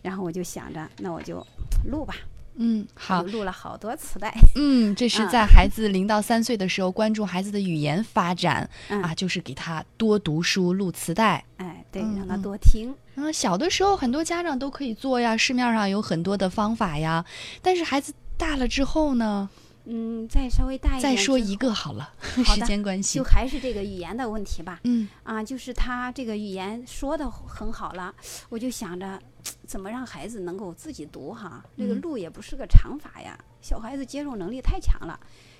[0.00, 1.46] 然后我就想着，那我就
[1.84, 2.14] 录吧。
[2.60, 4.34] 嗯，好，录了好多磁带。
[4.56, 11.44] 嗯，这是在孩子零到三岁的时候，关注孩子的语言发展啊，就是给他多读书、录磁带。
[11.58, 12.94] 哎，对，让他多听。
[13.14, 17.24] 嗯，小的时候很多家长都可以做呀，市面上有很多的方法呀。
[17.62, 19.48] 但是孩子大了之后呢？
[19.90, 22.12] 嗯，再稍微大一点，再说一个好了，
[22.44, 24.80] 时间关系，就还是这个语言的问题吧。
[24.84, 28.14] 嗯，啊，就是他这个语言说的很好了，
[28.50, 29.18] 我就想着
[29.66, 35.18] 怎么让孩子能够自己读哈，这个路也不是个长法呀，小孩子接受能力太强了，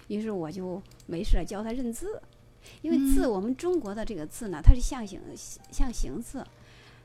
[0.08, 2.20] 于是我就没事教他认字，
[2.82, 5.20] 因为字我们中国的这个字呢，它是象形
[5.70, 6.44] 象形字，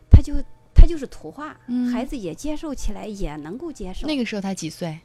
[0.09, 0.35] 它就
[0.73, 1.59] 它就是图画，
[1.91, 4.07] 孩子也接受起来也能够接受。
[4.07, 4.99] 那个时候他几岁？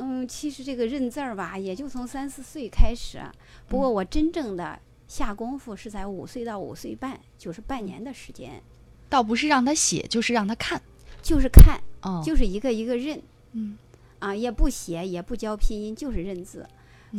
[0.00, 3.20] 嗯，其实这个认字儿吧，也就从三四岁开始。
[3.66, 8.62] 不过我真正的下功夫是在五岁到五岁半，就是半年的时间。
[9.08, 10.80] 倒不是让他写，就是让他看，
[11.22, 11.80] 就是看，
[12.24, 13.20] 就是一个一个认。
[13.52, 13.76] 嗯，
[14.18, 16.66] 啊，也不写，也不教拼音，就是认字。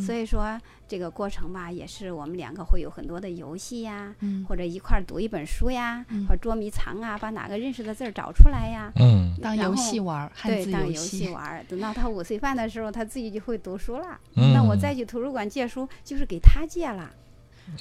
[0.05, 0.55] 所以说
[0.87, 4.13] 这个过程吧，也是我们两个会有很多的游戏呀，
[4.47, 8.91] 或者一块儿读一本书呀，或捉迷藏啊，把哪个认识的字儿找出来呀。
[8.97, 11.65] 嗯，当游戏玩，对，当游戏玩。
[11.67, 14.19] 等到他五岁半的时候，他自己就会读书了。
[14.35, 17.11] 那我再去图书馆借书，就是给他借了。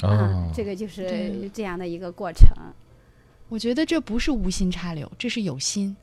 [0.00, 2.48] 啊，这个就是这样的一个过程。
[3.50, 5.94] 我觉得这不是无心插柳，这是有心。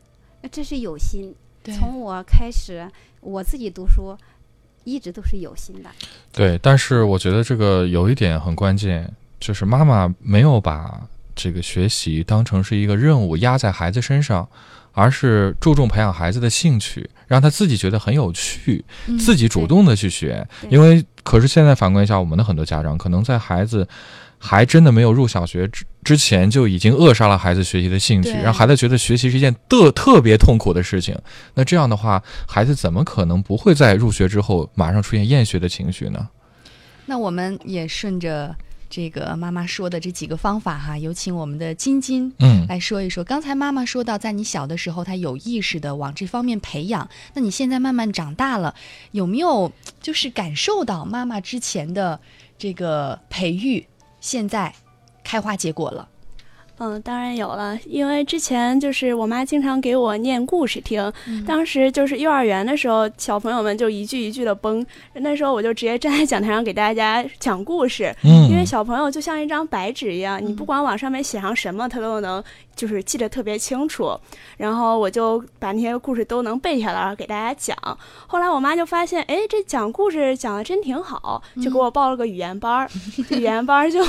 [0.52, 1.34] 这是有心。
[1.78, 2.90] 从我开始，
[3.22, 4.18] 我自己读书。
[4.88, 5.90] 一直都是有心的，
[6.32, 11.02] 对，但是我觉得这个有一点很关键，就是妈妈没有把
[11.36, 14.48] 这个学习当成是一个任务压在孩子身上，
[14.92, 18.86] 而是注重培养孩子的兴趣，让他自己觉得很有趣，
[19.18, 20.48] 自己主动的去学。
[20.70, 23.88] 因为，可是现在反观一下，我们的很多家长可能在孩子。
[24.38, 31.18] 还真的没有入小学之之前就已经扼杀了孩子学习的兴趣，让孩子觉得学习是一件特特别痛苦的事情。
[31.56, 36.30] 那这样的话，孩子怎么可能不会在入学之后马上出现厌学的情绪呢？
[37.08, 38.56] 那我们也顺着
[38.88, 43.24] 这个妈妈说的这几个方法哈，有请我们的晶晶嗯来说一说。
[43.24, 47.10] 刚才妈妈说到，在你小的时候，他有意识的往这方面培养。
[47.34, 48.76] 那你现在慢慢长大了，
[49.12, 49.72] 有没有
[50.02, 52.20] 就是感受到妈妈之前的
[52.60, 53.88] 这个培育？
[54.26, 54.74] 现在
[55.24, 56.10] 开花结果了，
[56.78, 61.12] 嗯，当然有了，因为之前就是我妈经常给我念故事听，
[61.48, 72.44] 当时就是幼儿园的时候，小朋友们就一句一句的崩，那时候我就直接站在讲台上给大家讲故事，嗯，因为小朋友就像一张白纸一样，你不管往上面写上什么，他都能
[72.76, 74.12] 就是记得特别清楚，
[74.58, 77.78] 然后我就把那些故事都能背下来，然后给大家讲。
[78.28, 82.90] 后来我妈就发现，哎，这讲故事讲的真挺好，就给我报了个语言班儿，
[83.30, 84.04] 语言班儿就。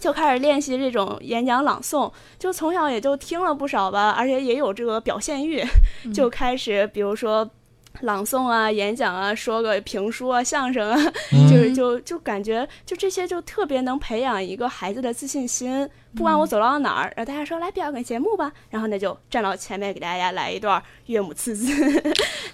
[0.00, 5.64] 就开始练习这种演讲朗诵，就从小也就听了不少吧，而且也有这个表现欲，
[6.12, 7.48] 就开始比如说
[8.02, 11.12] 朗诵啊、演讲啊、说个评书啊、相声啊，
[11.50, 15.88] 就是就就感觉就这些就特别能培养一个孩子的自信心。
[16.14, 21.70] 不管我走到哪儿，然后大家说来表演个节目吧，然后那就站到前面给大家来一段岳母刺字。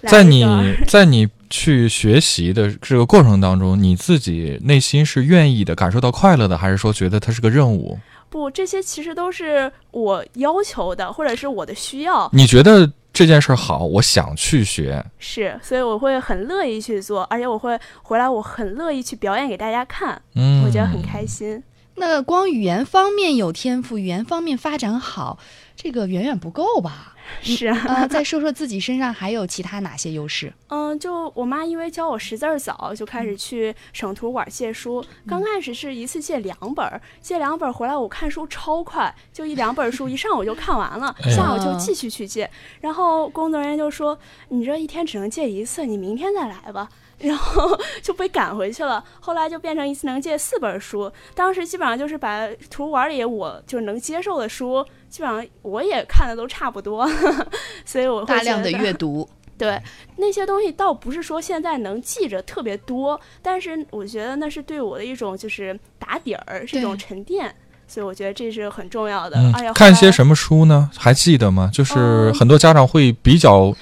[0.01, 0.45] 在你
[0.85, 7.97] 在你去学习的这个过程当中，你自己内心是愿意的，感受到快乐的，还是说觉得它是个任务？
[8.29, 12.29] 不，这些其实都是我要求的，或者是我的需要。
[12.33, 21.63] 你觉得这件事好，我想去学，是，所以我会很乐意去做，而且我会回来，我很乐意去表演给大家看，嗯，我觉得很开心。
[21.95, 25.39] 那光语言方面有天赋，语言方面发展好，
[25.77, 27.14] 这个远远不够吧？
[27.41, 30.53] 是啊， 再说说自己身上还有其他哪些优势？
[30.67, 35.03] 嗯，就我妈因为教我识字儿早，就开始去省图书馆借书。
[35.27, 42.49] 刚开始是一次借两本，借两本回来我看书超快，就一两本书一上午就看完了，下午就继续去借。
[42.81, 44.17] 然后工作人员就说
[44.49, 46.89] ：“你这一天只能借一次，你明天再来吧。”
[47.27, 49.03] 然后 就被赶回去了。
[49.19, 51.11] 后来就变成一次能借四本书。
[51.33, 57.09] 当时基本上就是把图书馆里我就是能接受的书，基本上我也看的都差不多，
[57.85, 59.27] 所以我大量的阅读。
[59.57, 59.81] 对
[60.17, 67.55] 那些东西倒不是说现在能记着特别多，但是我觉得那是对我的一种就是打底儿，是一种沉淀。
[67.87, 69.37] 所以我觉得这是很重要的。
[69.53, 70.89] 哎呀，看些什么书呢？
[70.97, 71.69] 还记得吗？
[71.71, 73.73] 就是很多家长会比较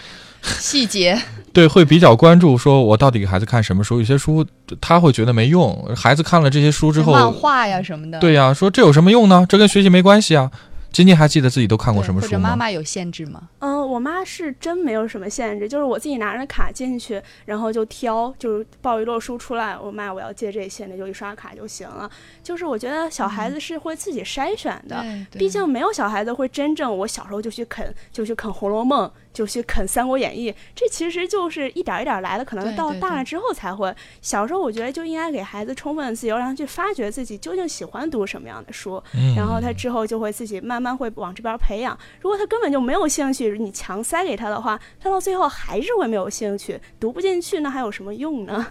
[0.43, 1.19] 细节。
[1.53, 3.99] 对，会比较关注，说我到底给孩子看什么书？
[3.99, 4.45] 有些书
[4.81, 8.19] 他会觉得没用，孩子看了这些书之后，漫画呀什么的。
[8.19, 9.45] 对呀，说这有什么用呢？
[9.47, 10.51] 这跟学习没关系啊。
[10.91, 12.31] 今天还记得自己都看过什么书吗？
[12.33, 13.49] 者妈妈有限制吗？
[13.57, 22.07] 嗯，我妈是真没有什么限制，就是我自己拿着卡进去，然后就挑，就是抱一摞书出来，我妈我要借这些，那就一刷卡就行了。
[22.43, 33.93] 就是我觉得小孩子是会自己筛选的，毕竟没有小孩子会真正，我小时候就去啃，就去啃《红楼梦》，就去啃《三国演义》，这其实就是一点一点来的，可能到大了之后才会。
[34.21, 41.97] 小时候我觉得就应该给孩子充分的自由，让他去发掘自己究竟喜欢读什么样的书，嗯然后他之后就会自己慢慢会往这边培养。
[42.21, 48.67] 如果他根本就没有兴趣，你强塞给他的话，他到最后还是会没有兴趣，读不进去，那还有什么用呢？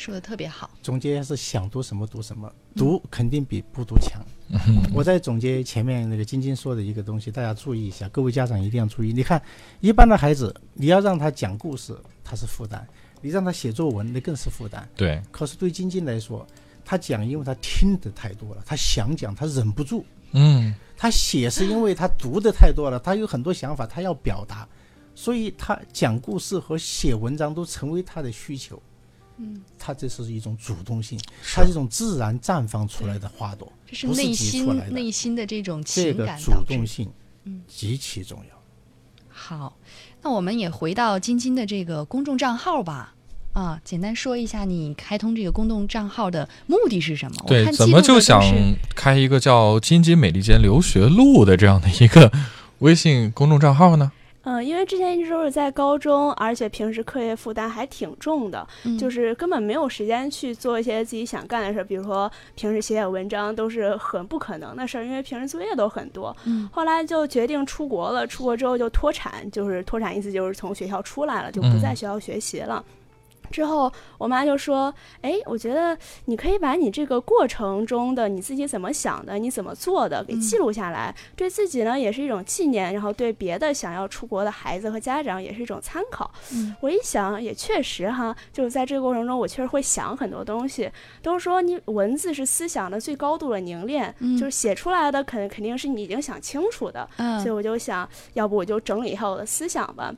[0.00, 0.70] 说的特别好。
[0.82, 4.24] 总结是想读什么读什么，读肯定比不读强。
[4.94, 9.12] 我在总结前面那个晶晶说的一个东西，大家注意一下，各位家长一定要注意。
[9.12, 9.40] 你看，
[9.80, 12.80] 一般的孩子，你要让他讲故事，他是负担；
[13.20, 14.88] 你让他写作文，那更是负担。
[14.96, 16.44] 对，可是对晶晶来说，
[16.84, 24.66] 他讲，因为他听的太多了，他想讲，他忍不住；嗯，他写是因为他读的太多了，他有很多想法，他要表达，
[25.14, 28.82] 所以他讲故事和写文章都成为他的需求。
[29.40, 31.18] 嗯，它这是一种主动性，
[31.54, 34.66] 它是一种自然绽放出来的花朵，这是不是内心。
[34.90, 37.08] 内心的这种这个主情感导致动性
[37.44, 38.62] 嗯极其重要。
[39.28, 39.76] 好，
[40.22, 43.14] 那我们也回到晶晶的这个公众账号吧。
[43.52, 47.36] 啊，简单说一下你开通这个公众账号的目的是什么？
[47.42, 48.40] 我对，看怎么就想
[48.94, 52.30] 开一个叫“金金美利坚留学录”的这样的一个
[52.78, 54.12] 微信公众账号呢？
[54.52, 66.36] 嗯，因为之前一直都是在高中，而且平时课业负担还挺重的，嗯就是根本没有时间去做一些自己想干的事儿，比如说平时写写文章都是很不可能的事儿，因为平时作业都很多。
[66.46, 72.84] 嗯后来就决定出国了，出国之后就脱产，就是脱产意思就是从学校出来了，就不在嗯学校学习了。
[73.50, 75.96] 之后，我妈就说：“哎，我觉得
[76.26, 90.90] 你可以把你这个过程中的你自己怎么想的、你怎么做的给记录下来，对自己呢也是一种纪念，然后对别的想要出国的孩子和家长也是一种参考。”嗯我一想，也确实哈，就是在这个过程中，我确实会想很多东西。
[91.22, 100.14] 都是说你文字是思想的最高度的凝练，嗯就是写出来的肯肯定是你已经想清楚的，所以嗯我就想，要不我就整理一下我的思想吧。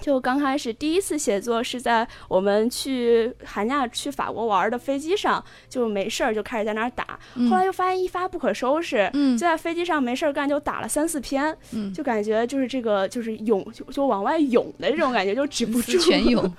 [0.00, 16.52] 就刚开始第一次写作是在我们去寒假去法国玩的飞机上，就没事儿就开始在那儿打，嗯后来又发现一发不可收拾，嗯就在飞机上没事儿干就打了三四篇，嗯就感觉就是这个就是涌就就往外涌的这种感觉，就止不住，全涌。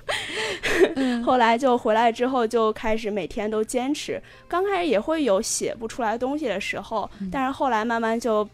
[0.95, 8.47] 嗯 后来就回来之后就开始每天都坚持，刚开始也会有写不出来东西的时候，嗯但是后来慢慢就。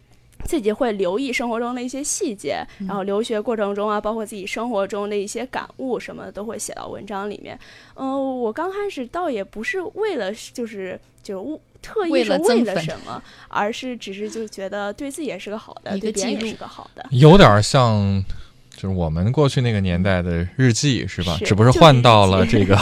[0.46, 7.58] 自己会留意生活中的一些细节，嗯然后留学过程中啊，包括自己生活中的一些感悟什么的，都会写到文章里面。
[7.96, 17.06] 嗯、我刚开始倒也不是为了就是就是特意为是为了什么，而是只是就觉得对自己也是个好的，一个对别人也记录是个好的。
[17.12, 18.24] 有点像，
[18.76, 21.36] 就是我们过去那个年代的日记，是吧？
[21.40, 22.78] 是只不过是换到了这个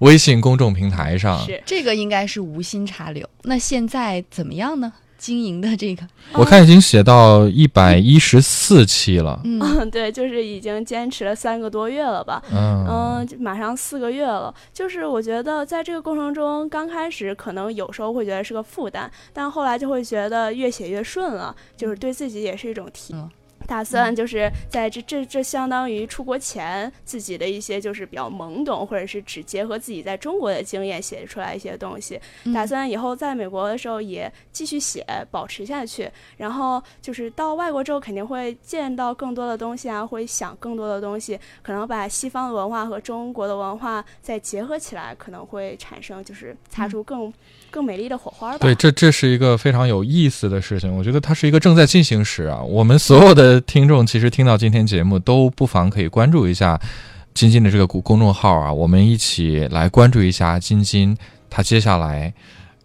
[0.00, 1.38] 微信公众平台上。
[1.46, 3.26] 是，这个应该是无心插柳。
[3.42, 4.92] 那现在怎么样呢？
[5.26, 9.40] 经营的这个，我看已经写到一百一十四期了。
[9.42, 12.40] 嗯嗯， 对，就是已经坚持了三个多月了吧。
[12.52, 14.54] 嗯嗯，马上四个月了。
[14.72, 23.12] 就是我觉得在这个过程中，刚开始可能有时候会觉得是个负担，但后来就会觉得越写越顺了，就是对自己也是一种提。
[23.14, 23.28] 嗯
[23.66, 32.20] 打算就是在这这这相当于出国前自己的一些就是比较懵懂，或者是只结合自己在中国的经验写出来一些东西。
[32.44, 36.10] 嗯打算以后在美国的时候也继续写，保持下去。
[36.36, 47.32] 然后就是到外国之后，肯定会见到更多的东西啊，会想更多的东西，可能把西方的文化和中国的文化再结合起来，可能会产生就是擦出更、
[47.70, 48.58] 更美丽的火花吧。
[48.60, 50.94] 对，这这是一个非常有意思的事情。
[50.94, 52.62] 我觉得它是一个正在进行时啊。
[52.62, 56.80] 我们所有的听众其实听到今天节目，都不妨可以关注一下
[57.34, 61.16] 金金的这个公公众号啊，我们一起来关注一下金金，
[61.50, 62.32] 他接下来。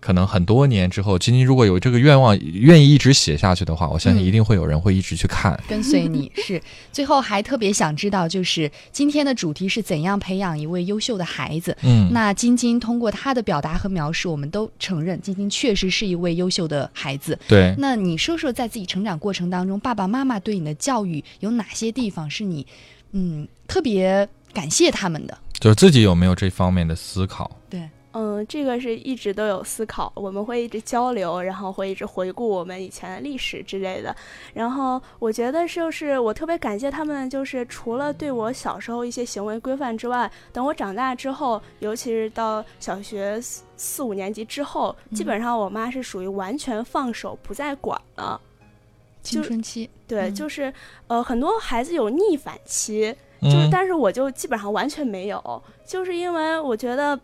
[0.01, 5.57] 可能很多年之后，金金如果有这个愿望，愿意一直写下去的话，我相信嗯一定会有人会一直去看。
[5.69, 6.59] 跟随你是。
[6.91, 11.77] 最后还特别想知道，就是今天的主题是怎样培养一位优秀的孩子。
[11.83, 17.37] 嗯，那晶晶通过她的表达和描述，我们都承认晶晶确实是一位优秀的孩子。
[17.47, 22.65] 对，那你说说，在自己成长过程当中，爸爸妈妈对你的教育有哪些地方是你
[23.11, 25.37] 嗯特别感谢他们的？
[25.59, 27.49] 就是自己有没有这方面的思考？
[28.11, 34.15] 对，嗯，这个是一直都有思考，我们会一直交流，然后会一直回顾我们以前的历史之类的。
[34.53, 48.39] 然后我觉得就是我特别感谢他们，就是除了对我小时候一些行为规范之外，等我长大之后，尤其是到小学四四五年级之后，基本上我妈是属于完全放手不再管了。
[49.23, 50.73] 青春期，对，嗯就是
[51.07, 57.19] 呃，很多孩子有逆反期，就是嗯但是我就基本上完全没有，就是因为我觉得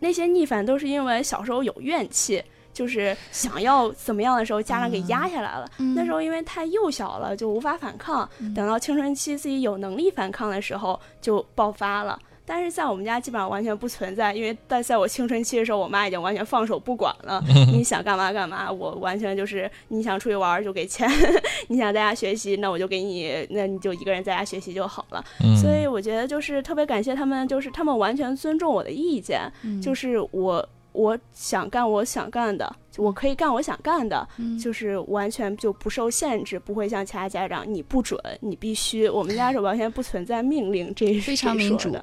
[0.00, 2.42] 那些逆反都是因为小时候有怨气。
[2.72, 5.66] 就是想要怎么样的时候，家长给压下来了。
[5.78, 8.28] 嗯那时候因为太幼小了，就无法反抗。
[8.38, 12.18] 嗯等到青春期自己有能力反抗的时候，就爆发了。
[12.46, 17.42] 但是在我们家基本上完全不存在，因为但在我青春期的时候，我妈已经完全放手不管了。
[17.72, 21.10] 你想干嘛干嘛，我完全就是你想出去玩儿就给钱，
[21.68, 25.24] 你想在家学习，那我就给你，那你就一个人在家学习就好了。
[25.42, 42.02] 嗯所以我觉得就是特别感谢他们，就是他们完全尊重我的意见，嗯就是我我想干我想干的，我可以干我想干的，嗯就是完全就不受限制，不会像其他家长你不准你必须，我们家是完全不存在命令这一非常这一民主的，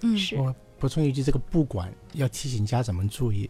[0.00, 3.48] 嗯是我补充一句，这个不管要提醒家长们注意，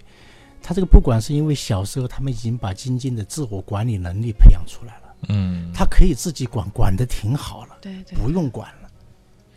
[0.60, 8.90] 他这个不管是因为小时候他们已经把晶晶的自我管理能力培养出来了，嗯，他可以自己管，管的挺好了，对对，不用管了。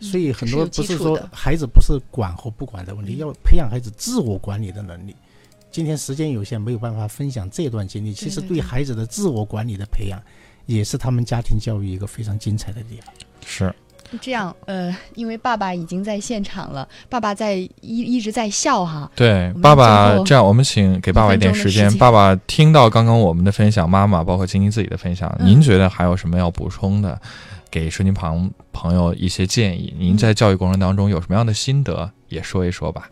[0.00, 5.16] 所以很多不是说孩子不是管或不管的问题，嗯要培养孩子自我管理的能力。
[5.74, 8.12] 今天时间有限，没有办法分享这段经历。
[8.12, 10.16] 其实对孩子的自我管理的培养，
[10.66, 13.12] 也是他们家庭教育一个非常精彩的地方。
[13.44, 13.74] 是，
[14.20, 21.92] 这样，呃，因为爸爸已经在现场了，爸爸在一一直在笑哈，对爸爸这样，我们请给爸爸一点时间。
[21.98, 27.20] 爸爸听到刚刚我们的分享，妈妈包括晶晶自己的分享，嗯您觉得还有什么要补充的？
[27.68, 29.92] 给收音旁朋友一些建议。
[29.98, 33.08] 您在教育过程当中有什么样的心得，也说一说吧。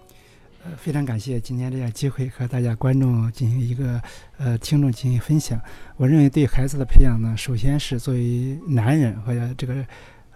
[0.65, 4.01] 呃，非常感谢今天这个机会和大家观众进行一个
[4.39, 5.61] 呃听众进行分享。
[5.97, 9.75] 我认为对孩子的培养呢，首先是作为男人或者这个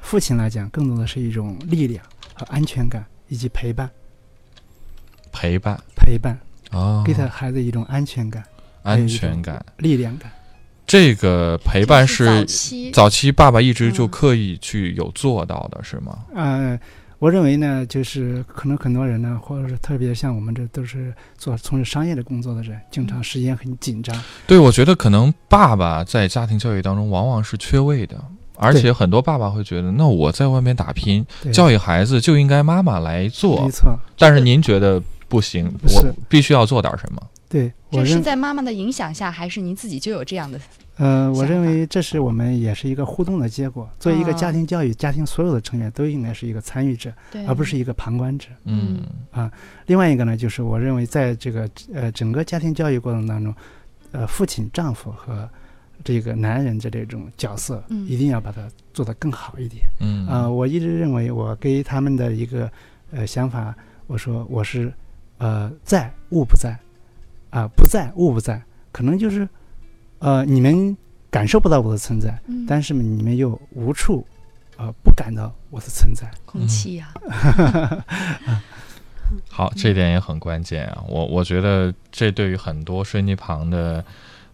[0.01, 2.05] 父亲来讲，更多的是一种力量
[2.35, 3.89] 和安全感以及陪伴，
[5.31, 6.37] 陪伴陪伴
[6.72, 8.43] 哦，给他孩子一种安全感、
[8.83, 9.64] 安全感。
[9.79, 10.31] 力量感。
[10.89, 16.24] 这个陪伴是早期早期爸爸一直就嗯刻意去有做到的，是吗？
[16.35, 16.79] 呃，
[17.18, 24.14] 我认为呢，就是可能很多人呢，或者是特别像我们这都是做从事商业的工作的人，经常时间很紧张。
[24.46, 28.22] 对，我觉得可能爸爸在家庭教育当中往往是缺位的，
[28.56, 33.70] 而且很多爸爸会觉得，那我在外面打拼，教育孩子就应该妈妈来做没。
[33.70, 37.22] 错，但是您觉得不行，我必须要做点什么？
[37.48, 40.60] 对我这是在妈妈的影响下，还是您自己就有这样的？
[40.97, 43.88] 呃，我认为这是我们也是一个互动的结果。
[43.99, 47.12] 作为一个哦家庭教育，家庭所有的成员都应该是一个参与者，
[47.47, 48.49] 而不是一个旁观者。
[48.64, 49.53] 嗯啊
[49.86, 53.55] 另外一个呢，就是我认为在这个呃整个家庭教育过程当中，
[54.12, 55.49] 呃，父亲、丈夫和
[56.03, 58.62] 这个男人的这种角色，嗯一定要把它
[58.94, 59.84] 做得更好一点。
[60.01, 62.70] 嗯呃，我一直认为我给他们的一个
[63.11, 63.74] 呃想法，
[64.07, 64.90] 我说我是
[65.38, 66.74] 呃在物不在，
[67.51, 69.47] 啊、不在物不在，可能就是
[70.18, 70.96] 呃你们
[71.30, 74.26] 感受不到我的存在，嗯但是你们又无处
[74.76, 76.30] 呃不感到我的存在。
[76.44, 77.12] 空气呀、
[79.50, 81.02] 好，这点也很关键啊！
[81.08, 84.02] 我我觉得这对于很多收音机旁的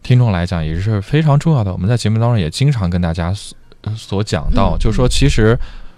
[0.02, 1.72] 听众来讲也是非常重要的。
[1.72, 3.32] 我们在节目当中也经常跟大家
[3.94, 5.56] 所讲到，嗯就是说，其实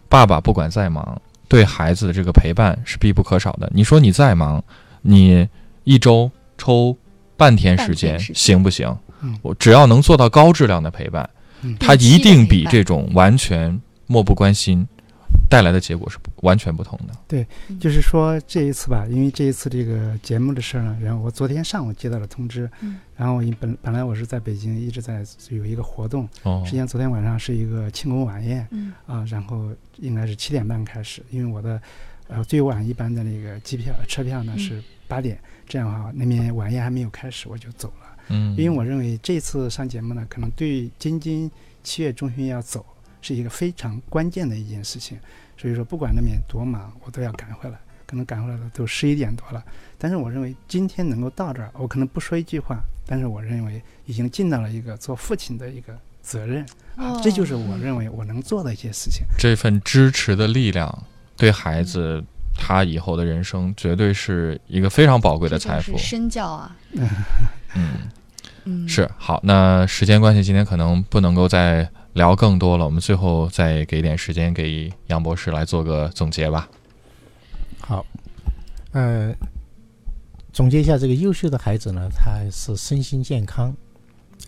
[0.08, 3.70] 爸爸不管再忙，对孩子的这个陪伴是必不可少的。
[3.72, 4.62] 你说你再忙，
[5.02, 5.48] 你
[5.84, 6.96] 一周抽
[7.36, 8.98] 半天时间天时间行不行嗯？
[9.42, 11.28] 我只要能做到高质量的陪伴，
[11.62, 11.76] 嗯。
[11.78, 14.86] 它一定比这种完全漠不关心
[15.50, 17.14] 带来的结果是不完全不同的。
[17.28, 17.46] 对
[17.78, 22.98] 就是说这一次吧，因为这一次这个节目的事儿呢，然后我昨天上午接到了通知，嗯。
[23.16, 26.62] 然后我本本来我是在北京一直在有一个活动，哦。
[26.64, 28.92] 实际上昨天晚上是一个庆功晚宴嗯。
[29.06, 31.80] 啊，然后应该是七点半开始，因为我的
[32.28, 34.58] 呃最晚一般的那个机票车票呢嗯。
[34.58, 41.50] 是八点，这样的话那边晚宴还没有开始我就走了，嗯，因为我认为这次上节目呢，可能对晶晶
[41.82, 42.84] 七月中旬要走
[43.22, 45.18] 是一个非常关键的一件事情，
[45.56, 47.78] 所以说不管那边多忙，我都要赶回来。
[48.06, 49.64] 可能赶回来的都十一点多了，
[49.96, 56.64] 但是我认为今天能够到这儿，我可能不说一句话，但是我认为已经尽到了一个做父亲的一个责任
[56.96, 59.24] 啊，这就是我认为我能做的一些事情。
[59.38, 61.04] 这份支持的力量，
[61.34, 62.22] 对孩子
[62.54, 65.96] 他以后的人生绝对是一个非常宝贵的财富。
[65.96, 66.76] 身教啊，
[67.74, 67.88] 嗯，
[68.64, 69.40] 嗯，是好。
[69.42, 72.84] 那时间关系，今天可能不能够再聊更多了。
[72.84, 76.68] 我们最后再给点时间给杨博士来做个总结吧。
[77.80, 78.06] 好，
[78.92, 79.34] 呃，
[80.52, 83.74] 总结一下，这个优秀的孩子呢，他是身心健康，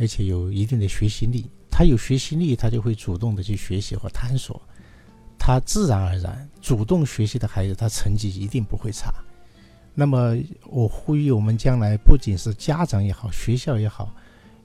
[0.00, 1.50] 而且有一定的学习力。
[1.70, 4.60] 他有学习力，他就会主动的去学习和探索。
[5.38, 9.12] 他自然而然主动学习的孩子，他成绩一定不会差。
[9.98, 10.36] 那么，
[10.66, 14.14] 我呼吁我们将来不仅是家长也好，学校也好，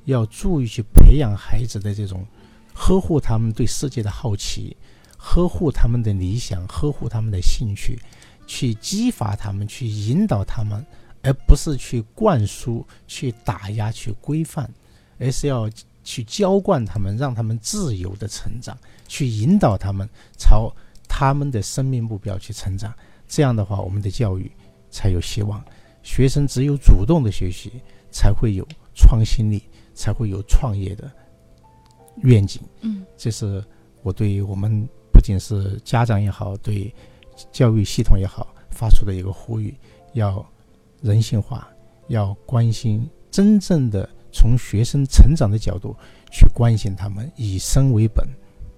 [0.04, 2.26] 要注意去培养孩子的这种
[2.74, 4.76] 呵护他们对世界的好奇，
[5.18, 7.98] 呵护他们的理想，呵护他们的兴趣，
[8.46, 10.86] 去激发他们，去引导他们，
[11.24, 14.70] 而不是去灌输、去打压、去规范，
[15.18, 15.70] 而是要
[16.04, 18.78] 去浇灌他们，让他们自由的成长，
[19.08, 20.76] 去引导他们朝
[21.08, 22.94] 他们的生命目标去成长。
[23.30, 24.52] 这样的话，我们的教育
[24.92, 25.64] 才有希望。
[26.04, 27.72] 学生只有主动的学习，
[28.12, 29.64] 才会有创新力，
[29.94, 31.12] 才会有创业的
[32.24, 32.62] 愿景。
[32.82, 33.64] 嗯，这是
[34.02, 36.92] 我对我们不仅是家长也好，对
[37.52, 39.76] 教育系统也好发出的一个呼吁：
[40.14, 40.44] 要
[41.02, 41.68] 人性化，
[42.08, 45.96] 要关心真正的从学生成长的角度
[46.32, 48.28] 去关心他们，以生为本，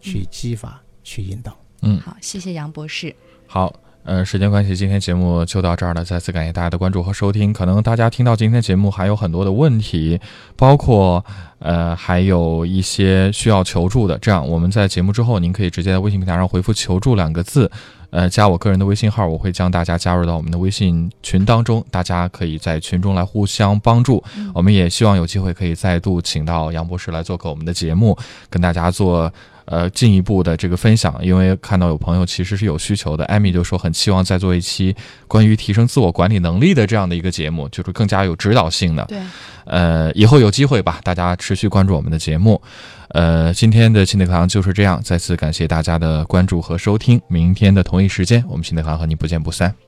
[0.02, 1.58] 去激发，去引导。
[1.84, 3.16] 嗯，好，谢谢杨博士。
[3.48, 3.74] 好。
[4.06, 6.04] 呃，时间关系，今天节目就到这儿了。
[6.04, 7.54] 再次感谢大家的关注和收听。
[7.54, 10.20] 可能大家听到今天节目还有很多的问题，
[10.58, 11.24] 包括
[11.60, 14.18] 呃，还有一些需要求助的。
[14.18, 17.72] 这样，我们在节目之后，您可以直接在微信平台上回复“求助”两个字，
[18.10, 21.82] 呃，加我个人的微信号，我会将大家加入到我们的微信群当中。
[21.90, 24.22] 大家可以在群中来互相帮助。
[24.54, 28.18] 我们也希望有机会可以再度请到杨博士来做客我们的节目，
[28.50, 29.32] 跟大家做。
[29.66, 34.96] 呃，进一步的这个分享，因为看到有朋友其实是有需求的，艾米就说很期望再做一期
[35.28, 39.06] 关于提升自我管理能力的这样的一个节目，就是更加有指导性的。
[39.06, 39.20] 对，
[39.66, 42.62] 呃，以后有机会吧，大家持续关注我们的节目。
[43.10, 49.84] 呃，今天的心理课堂就是这样，再次感谢大家的关注和收听，明天的同一时间，我们心理课堂和你不见不散。